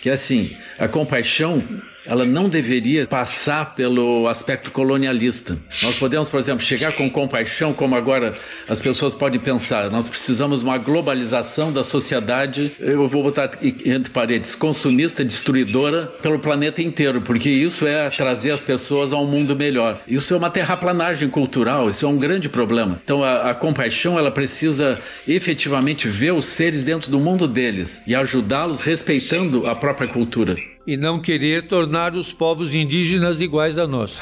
[0.00, 1.62] que é assim, a compaixão
[2.04, 5.58] ela não deveria passar pelo aspecto colonialista.
[5.82, 8.34] Nós podemos, por exemplo, chegar com compaixão, como agora
[8.68, 9.90] as pessoas podem pensar.
[9.90, 16.38] Nós precisamos de uma globalização da sociedade, eu vou botar entre paredes, consumista, destruidora pelo
[16.38, 20.00] planeta inteiro, porque isso é trazer as pessoas a um mundo melhor.
[20.06, 23.00] Isso é uma terraplanagem cultural, isso é um grande problema.
[23.02, 28.14] Então a, a compaixão ela precisa efetivamente ver os seres dentro do mundo deles e
[28.14, 34.16] ajudá-los respeitando a própria cultura e não querer tornar os povos indígenas iguais a nós.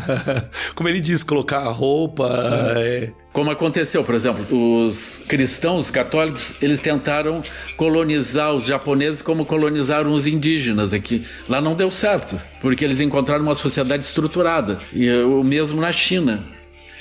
[0.74, 2.28] Como ele diz, colocar a roupa.
[2.76, 3.10] É.
[3.32, 4.46] Como aconteceu, por exemplo,
[4.86, 7.42] os cristãos católicos, eles tentaram
[7.76, 11.26] colonizar os japoneses como colonizaram os indígenas aqui.
[11.46, 14.80] Lá não deu certo, porque eles encontraram uma sociedade estruturada.
[14.90, 16.55] E o mesmo na China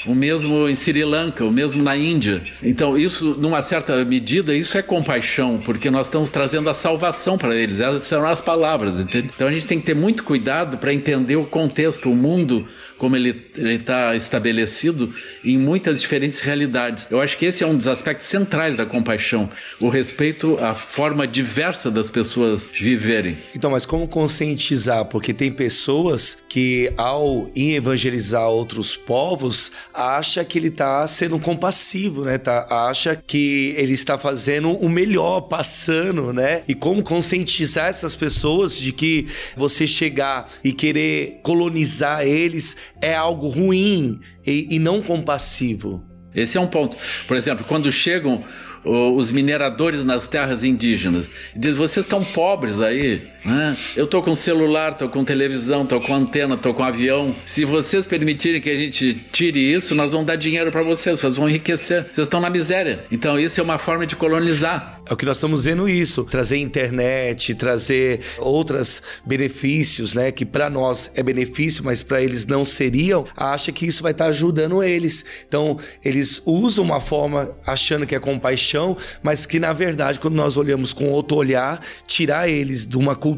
[0.06, 2.44] o mesmo em Sri Lanka, o mesmo na Índia.
[2.62, 7.56] Então, isso, numa certa medida, isso é compaixão, porque nós estamos trazendo a salvação para
[7.56, 7.80] eles.
[7.80, 9.30] Essas são as palavras, entende?
[9.34, 13.16] Então, a gente tem que ter muito cuidado para entender o contexto, o mundo, como
[13.16, 17.08] ele está estabelecido em muitas diferentes realidades.
[17.10, 19.50] Eu acho que esse é um dos aspectos centrais da compaixão,
[19.80, 23.38] o respeito à forma diversa das pessoas viverem.
[23.56, 25.06] Então, mas como conscientizar?
[25.06, 32.38] Porque tem pessoas que, ao evangelizar outros povos, acha que ele está sendo compassivo, né?
[32.38, 36.64] Tá, acha que ele está fazendo o melhor, passando, né?
[36.68, 43.48] E como conscientizar essas pessoas de que você chegar e querer colonizar eles é algo
[43.48, 46.04] ruim e, e não compassivo.
[46.34, 46.98] Esse é um ponto.
[47.28, 48.44] Por exemplo, quando chegam
[48.86, 51.30] os mineradores nas terras indígenas.
[51.56, 53.78] Diz: vocês estão pobres aí, né?
[53.96, 57.36] Eu tô com celular, tô com televisão, tô com antena, tô com avião.
[57.46, 61.36] Se vocês permitirem que a gente tire isso, nós vamos dar dinheiro para vocês, vocês
[61.36, 62.04] vão enriquecer.
[62.12, 63.06] Vocês estão na miséria.
[63.12, 65.02] Então isso é uma forma de colonizar.
[65.08, 70.70] É o que nós estamos vendo isso, trazer internet, trazer outros benefícios, né, que para
[70.70, 73.26] nós é benefício, mas para eles não seriam.
[73.38, 75.24] Acha que isso vai estar tá ajudando eles.
[75.48, 80.36] Então, eles usam uma forma achando que é compaixão paixão, mas que na verdade, quando
[80.36, 83.35] nós olhamos com outro olhar, tirar eles de uma cultura,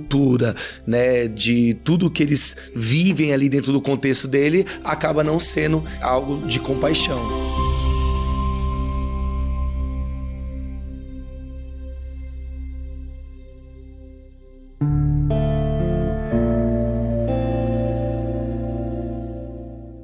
[0.85, 6.45] né, de tudo que eles vivem ali dentro do contexto dele, acaba não sendo algo
[6.47, 7.19] de compaixão.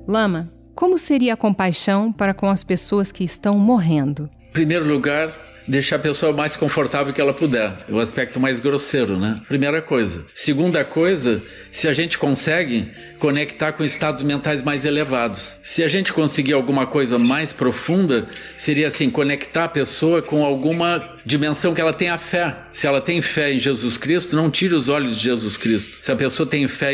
[0.07, 4.29] Lama, como seria a compaixão para com as pessoas que estão morrendo?
[4.53, 5.35] primeiro lugar,
[5.68, 7.86] deixar a pessoa mais confortável que ela puder.
[7.89, 9.41] É o aspecto mais grosseiro, né?
[9.47, 10.26] Primeira coisa.
[10.34, 11.41] Segunda coisa,
[11.72, 15.59] se a gente consegue conectar com estados mentais mais elevados.
[15.64, 21.12] Se a gente conseguir alguma coisa mais profunda, seria assim, conectar a pessoa com alguma
[21.26, 22.55] dimensão que ela tenha fé.
[22.71, 25.97] Se ela tem fé em Jesus Cristo, não tire os olhos de Jesus Cristo.
[26.01, 26.93] Se a pessoa tem fé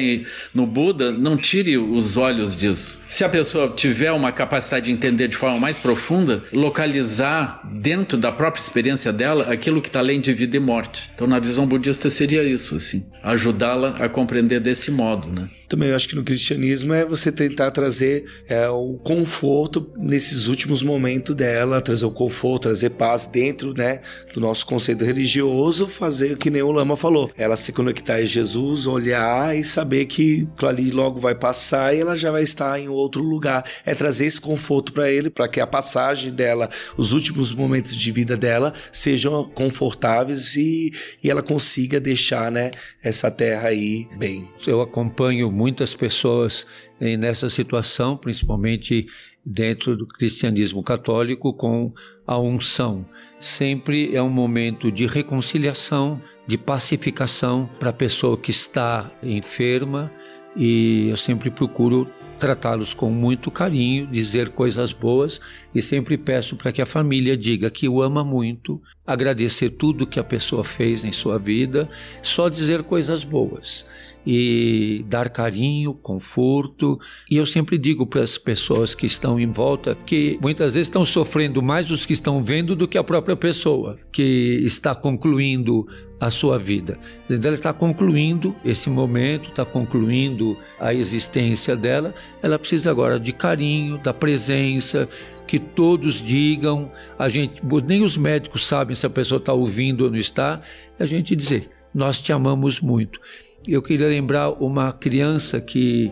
[0.54, 3.00] no Buda, não tire os olhos disso.
[3.08, 8.32] Se a pessoa tiver uma capacidade de entender de forma mais profunda, localizar dentro da
[8.32, 11.10] própria experiência dela aquilo que está além de vida e morte.
[11.14, 15.50] Então, na visão budista seria isso, assim, ajudá-la a compreender desse modo, né?
[15.70, 21.36] Também acho que no cristianismo é você tentar trazer é, o conforto nesses últimos momentos
[21.36, 24.02] dela, trazer o conforto, trazer paz dentro, né,
[24.34, 27.32] do nosso conceito religioso, fazer o que nem o Lama falou.
[27.38, 32.16] Ela se conectar a Jesus, olhar e saber que ali logo vai passar e ela
[32.16, 33.64] já vai estar em outro lugar.
[33.86, 36.68] É trazer esse conforto para ele, para que a passagem dela,
[36.98, 40.92] os últimos momentos de vida dela, sejam confortáveis e,
[41.24, 42.72] e ela consiga deixar né,
[43.04, 44.50] essa terra aí bem.
[44.66, 46.66] Eu acompanho muitas pessoas
[47.02, 49.08] nessa situação, principalmente
[49.46, 51.92] dentro do cristianismo católico, com
[52.26, 53.06] a unção.
[53.42, 60.10] Sempre é um momento de reconciliação, de pacificação para a pessoa que está enferma
[60.56, 65.42] e eu sempre procuro tratá-los com muito carinho, dizer coisas boas
[65.74, 70.20] e sempre peço para que a família diga que o ama muito, agradecer tudo que
[70.20, 71.90] a pessoa fez em sua vida,
[72.22, 73.86] só dizer coisas boas
[74.26, 77.00] e dar carinho, conforto.
[77.30, 81.06] E eu sempre digo para as pessoas que estão em volta que muitas vezes estão
[81.06, 85.88] sofrendo mais os que estão vendo do que a própria pessoa que está concluindo
[86.20, 87.00] a sua vida.
[87.30, 92.14] Ela está concluindo esse momento, está concluindo a existência dela.
[92.44, 95.08] Ela precisa agora de carinho, da presença,
[95.50, 96.92] que todos digam.
[97.18, 100.60] A gente, nem os médicos sabem se a pessoa está ouvindo ou não está.
[101.00, 103.20] A gente dizer: nós te amamos muito.
[103.68, 106.12] Eu queria lembrar uma criança que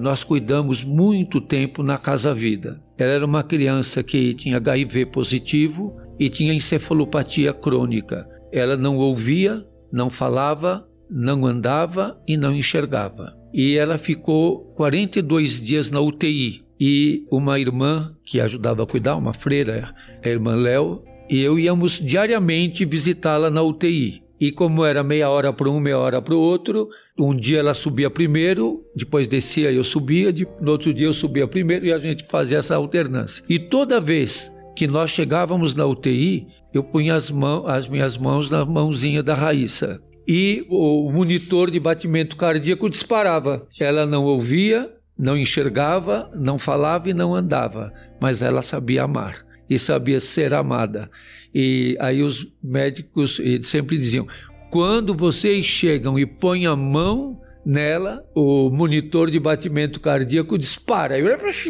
[0.00, 2.82] nós cuidamos muito tempo na Casa Vida.
[2.96, 8.26] Ela era uma criança que tinha HIV positivo e tinha encefalopatia crônica.
[8.50, 13.36] Ela não ouvia, não falava, não andava e não enxergava.
[13.52, 16.67] E ela ficou 42 dias na UTI.
[16.80, 22.00] E uma irmã que ajudava a cuidar, uma freira, a irmã Léo, e eu íamos
[22.00, 24.22] diariamente visitá-la na UTI.
[24.40, 27.74] E como era meia hora para um, meia hora para o outro, um dia ela
[27.74, 31.98] subia primeiro, depois descia e eu subia, no outro dia eu subia primeiro e a
[31.98, 33.44] gente fazia essa alternância.
[33.48, 38.48] E toda vez que nós chegávamos na UTI, eu punha as, mãos, as minhas mãos
[38.48, 40.00] na mãozinha da Raíssa.
[40.26, 43.66] E o monitor de batimento cardíaco disparava.
[43.80, 44.88] Ela não ouvia,
[45.18, 51.10] não enxergava, não falava e não andava, mas ela sabia amar e sabia ser amada.
[51.54, 54.26] E aí os médicos sempre diziam:
[54.70, 61.16] quando vocês chegam e põem a mão nela, o monitor de batimento cardíaco dispara.
[61.16, 61.22] Aí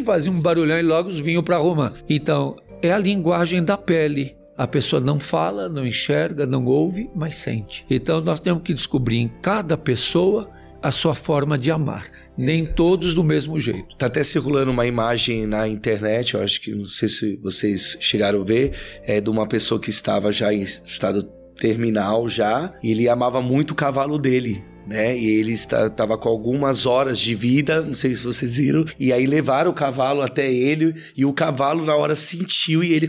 [0.05, 1.93] fazia um barulhão e logo vinham para arrumar.
[2.09, 4.35] Então, é a linguagem da pele.
[4.57, 7.85] A pessoa não fala, não enxerga, não ouve, mas sente.
[7.89, 10.49] Então, nós temos que descobrir em cada pessoa
[10.81, 12.05] a sua forma de amar.
[12.39, 13.97] Nem todos do mesmo jeito.
[13.97, 18.39] Tá até circulando uma imagem na internet, eu acho que não sei se vocês chegaram
[18.39, 18.71] a ver,
[19.03, 21.21] é de uma pessoa que estava já em estado
[21.59, 25.15] terminal já, e ele amava muito o cavalo dele né?
[25.15, 29.27] E ele estava com algumas horas de vida, não sei se vocês viram, e aí
[29.27, 33.07] levaram o cavalo até ele, e o cavalo na hora sentiu e ele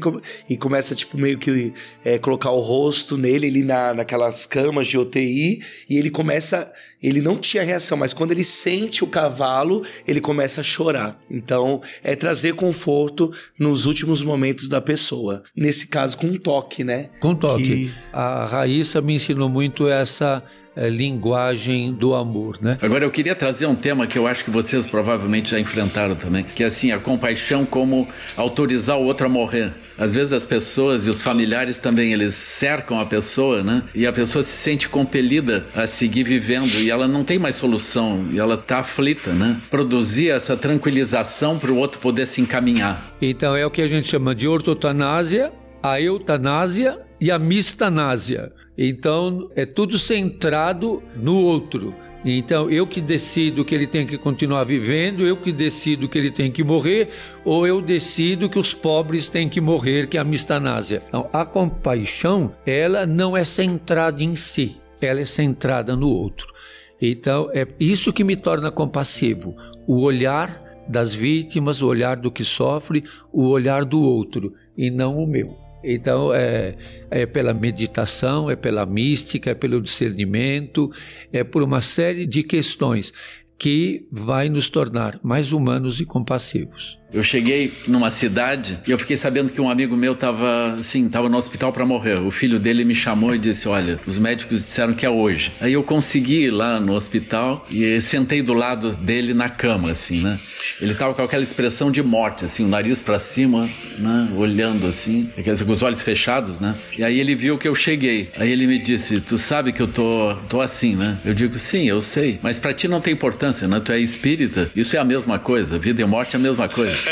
[0.49, 1.73] e começa, tipo, meio que
[2.05, 6.71] é, colocar o rosto nele, ele na, naquelas camas de UTI, e ele começa.
[7.03, 11.19] Ele não tinha reação, mas quando ele sente o cavalo, ele começa a chorar.
[11.31, 15.43] Então, é trazer conforto nos últimos momentos da pessoa.
[15.57, 17.09] Nesse caso, com um toque, né?
[17.19, 17.87] Com toque.
[17.87, 17.91] Que...
[18.13, 20.43] A Raíssa me ensinou muito essa
[20.77, 22.79] é, linguagem do amor, né?
[22.81, 26.45] Agora eu queria trazer um tema que eu acho que vocês provavelmente já enfrentaram também,
[26.45, 29.73] que é assim, a compaixão como autorizar o outro a morrer.
[29.99, 33.83] Às vezes as pessoas e os familiares também, eles cercam a pessoa, né?
[33.95, 38.29] E a pessoa se sente compelida a seguir vivendo e ela não tem mais solução
[38.33, 39.61] e ela tá aflita, né?
[39.71, 43.15] Produzir essa tranquilização para o outro poder se encaminhar.
[43.21, 45.53] Então é o que a gente chama de ortotanásia,
[45.83, 48.53] a eutanásia e a mistanásia.
[48.77, 51.95] Então é tudo centrado no outro.
[52.25, 56.31] Então, eu que decido que ele tem que continuar vivendo, eu que decido que ele
[56.31, 57.09] tem que morrer,
[57.47, 61.03] ou eu decido que os pobres têm que morrer, que é a mistanásia.
[61.09, 66.53] Então, a compaixão, ela não é centrada em si, ela é centrada no outro.
[67.01, 69.57] Então, é isso que me torna compassivo,
[69.87, 73.03] o olhar das vítimas, o olhar do que sofre,
[73.33, 75.70] o olhar do outro, e não o meu.
[75.83, 76.75] Então, é,
[77.11, 80.91] é pela meditação, é pela mística, é pelo discernimento,
[81.33, 83.13] é por uma série de questões
[83.61, 86.99] que vai nos tornar mais humanos e compassivos.
[87.13, 91.29] Eu cheguei numa cidade e eu fiquei sabendo que um amigo meu estava assim, tava
[91.29, 92.21] no hospital para morrer.
[92.21, 95.53] O filho dele me chamou e disse: "Olha, os médicos disseram que é hoje".
[95.61, 100.23] Aí eu consegui ir lá no hospital e sentei do lado dele na cama assim,
[100.23, 100.39] né?
[100.81, 105.29] Ele tava com aquela expressão de morte, assim, o nariz para cima, né, olhando assim,
[105.67, 106.77] com os olhos fechados, né?
[106.97, 108.31] E aí ele viu que eu cheguei.
[108.37, 111.19] Aí ele me disse: "Tu sabe que eu tô tô assim, né?".
[111.25, 113.81] Eu digo: "Sim, eu sei, mas para ti não tem importância distância, né?
[113.81, 116.99] Tu é espírita, isso é a mesma coisa, vida e morte é a mesma coisa.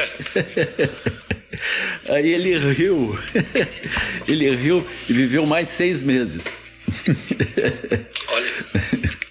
[2.09, 3.18] Aí ele riu,
[4.26, 6.45] ele riu e viveu mais seis meses.
[8.28, 8.49] Olha.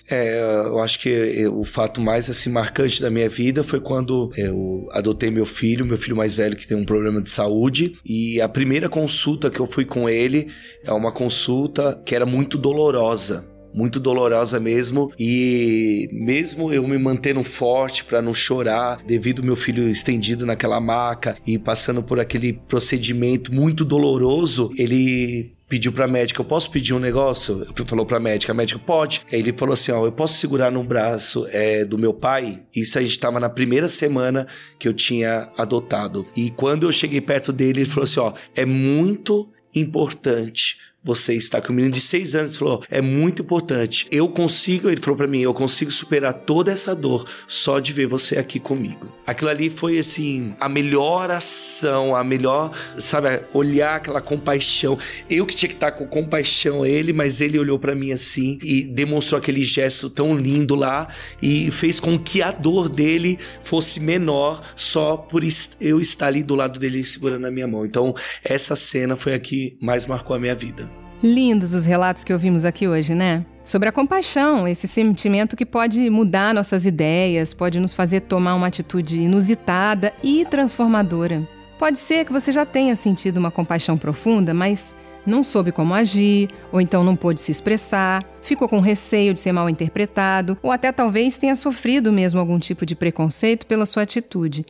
[0.09, 4.87] É, eu acho que o fato mais assim marcante da minha vida foi quando eu
[4.91, 8.47] adotei meu filho, meu filho mais velho que tem um problema de saúde, e a
[8.47, 10.47] primeira consulta que eu fui com ele
[10.83, 17.43] é uma consulta que era muito dolorosa muito dolorosa mesmo e mesmo eu me mantendo
[17.43, 23.53] forte para não chorar devido meu filho estendido naquela maca e passando por aquele procedimento
[23.53, 27.67] muito doloroso, ele pediu pra médica, eu posso pedir um negócio?
[27.85, 29.21] Falou pra médica, a médica, pode.
[29.31, 32.63] Aí ele falou assim, ó, eu posso segurar no braço é, do meu pai?
[32.73, 34.47] Isso a gente tava na primeira semana
[34.79, 36.25] que eu tinha adotado.
[36.35, 40.77] E quando eu cheguei perto dele, ele falou assim, ó, é muito importante
[41.07, 44.07] você está com um menino de seis anos falou é muito importante.
[44.11, 48.07] Eu consigo ele falou para mim eu consigo superar toda essa dor só de ver
[48.07, 49.11] você aqui comigo.
[49.25, 54.97] Aquilo ali foi assim a melhor ação a melhor sabe olhar aquela compaixão.
[55.29, 58.59] Eu que tinha que estar com compaixão a ele mas ele olhou para mim assim
[58.61, 61.07] e demonstrou aquele gesto tão lindo lá
[61.41, 65.43] e fez com que a dor dele fosse menor só por
[65.79, 67.85] eu estar ali do lado dele segurando a minha mão.
[67.85, 72.31] Então essa cena foi a que mais marcou a minha vida Lindos os relatos que
[72.31, 73.43] ouvimos aqui hoje, né?
[73.63, 78.67] Sobre a compaixão, esse sentimento que pode mudar nossas ideias, pode nos fazer tomar uma
[78.67, 81.47] atitude inusitada e transformadora.
[81.79, 84.95] Pode ser que você já tenha sentido uma compaixão profunda, mas
[85.25, 89.51] não soube como agir, ou então não pôde se expressar, ficou com receio de ser
[89.51, 94.65] mal interpretado, ou até talvez tenha sofrido mesmo algum tipo de preconceito pela sua atitude.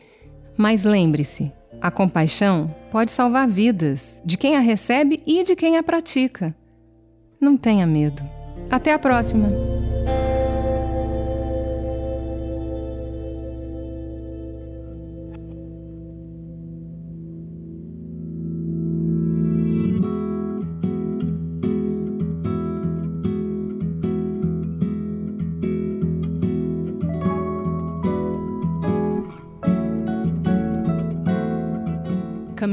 [0.56, 5.82] Mas lembre-se, a compaixão pode salvar vidas de quem a recebe e de quem a
[5.82, 6.54] pratica.
[7.40, 8.22] Não tenha medo.
[8.70, 9.48] Até a próxima!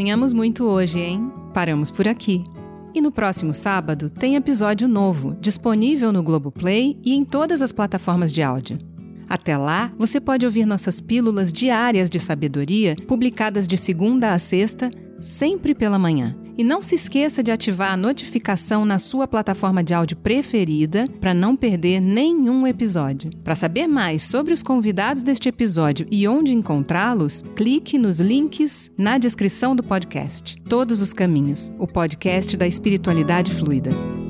[0.05, 1.31] Caminhamos muito hoje, hein?
[1.51, 2.43] Paramos por aqui.
[2.93, 8.31] E no próximo sábado tem episódio novo, disponível no Globoplay e em todas as plataformas
[8.31, 8.77] de áudio.
[9.27, 14.91] Até lá, você pode ouvir nossas pílulas diárias de sabedoria, publicadas de segunda a sexta,
[15.19, 16.37] sempre pela manhã.
[16.57, 21.33] E não se esqueça de ativar a notificação na sua plataforma de áudio preferida para
[21.33, 23.29] não perder nenhum episódio.
[23.43, 29.17] Para saber mais sobre os convidados deste episódio e onde encontrá-los, clique nos links na
[29.17, 30.55] descrição do podcast.
[30.67, 34.24] Todos os caminhos, o podcast da espiritualidade fluida.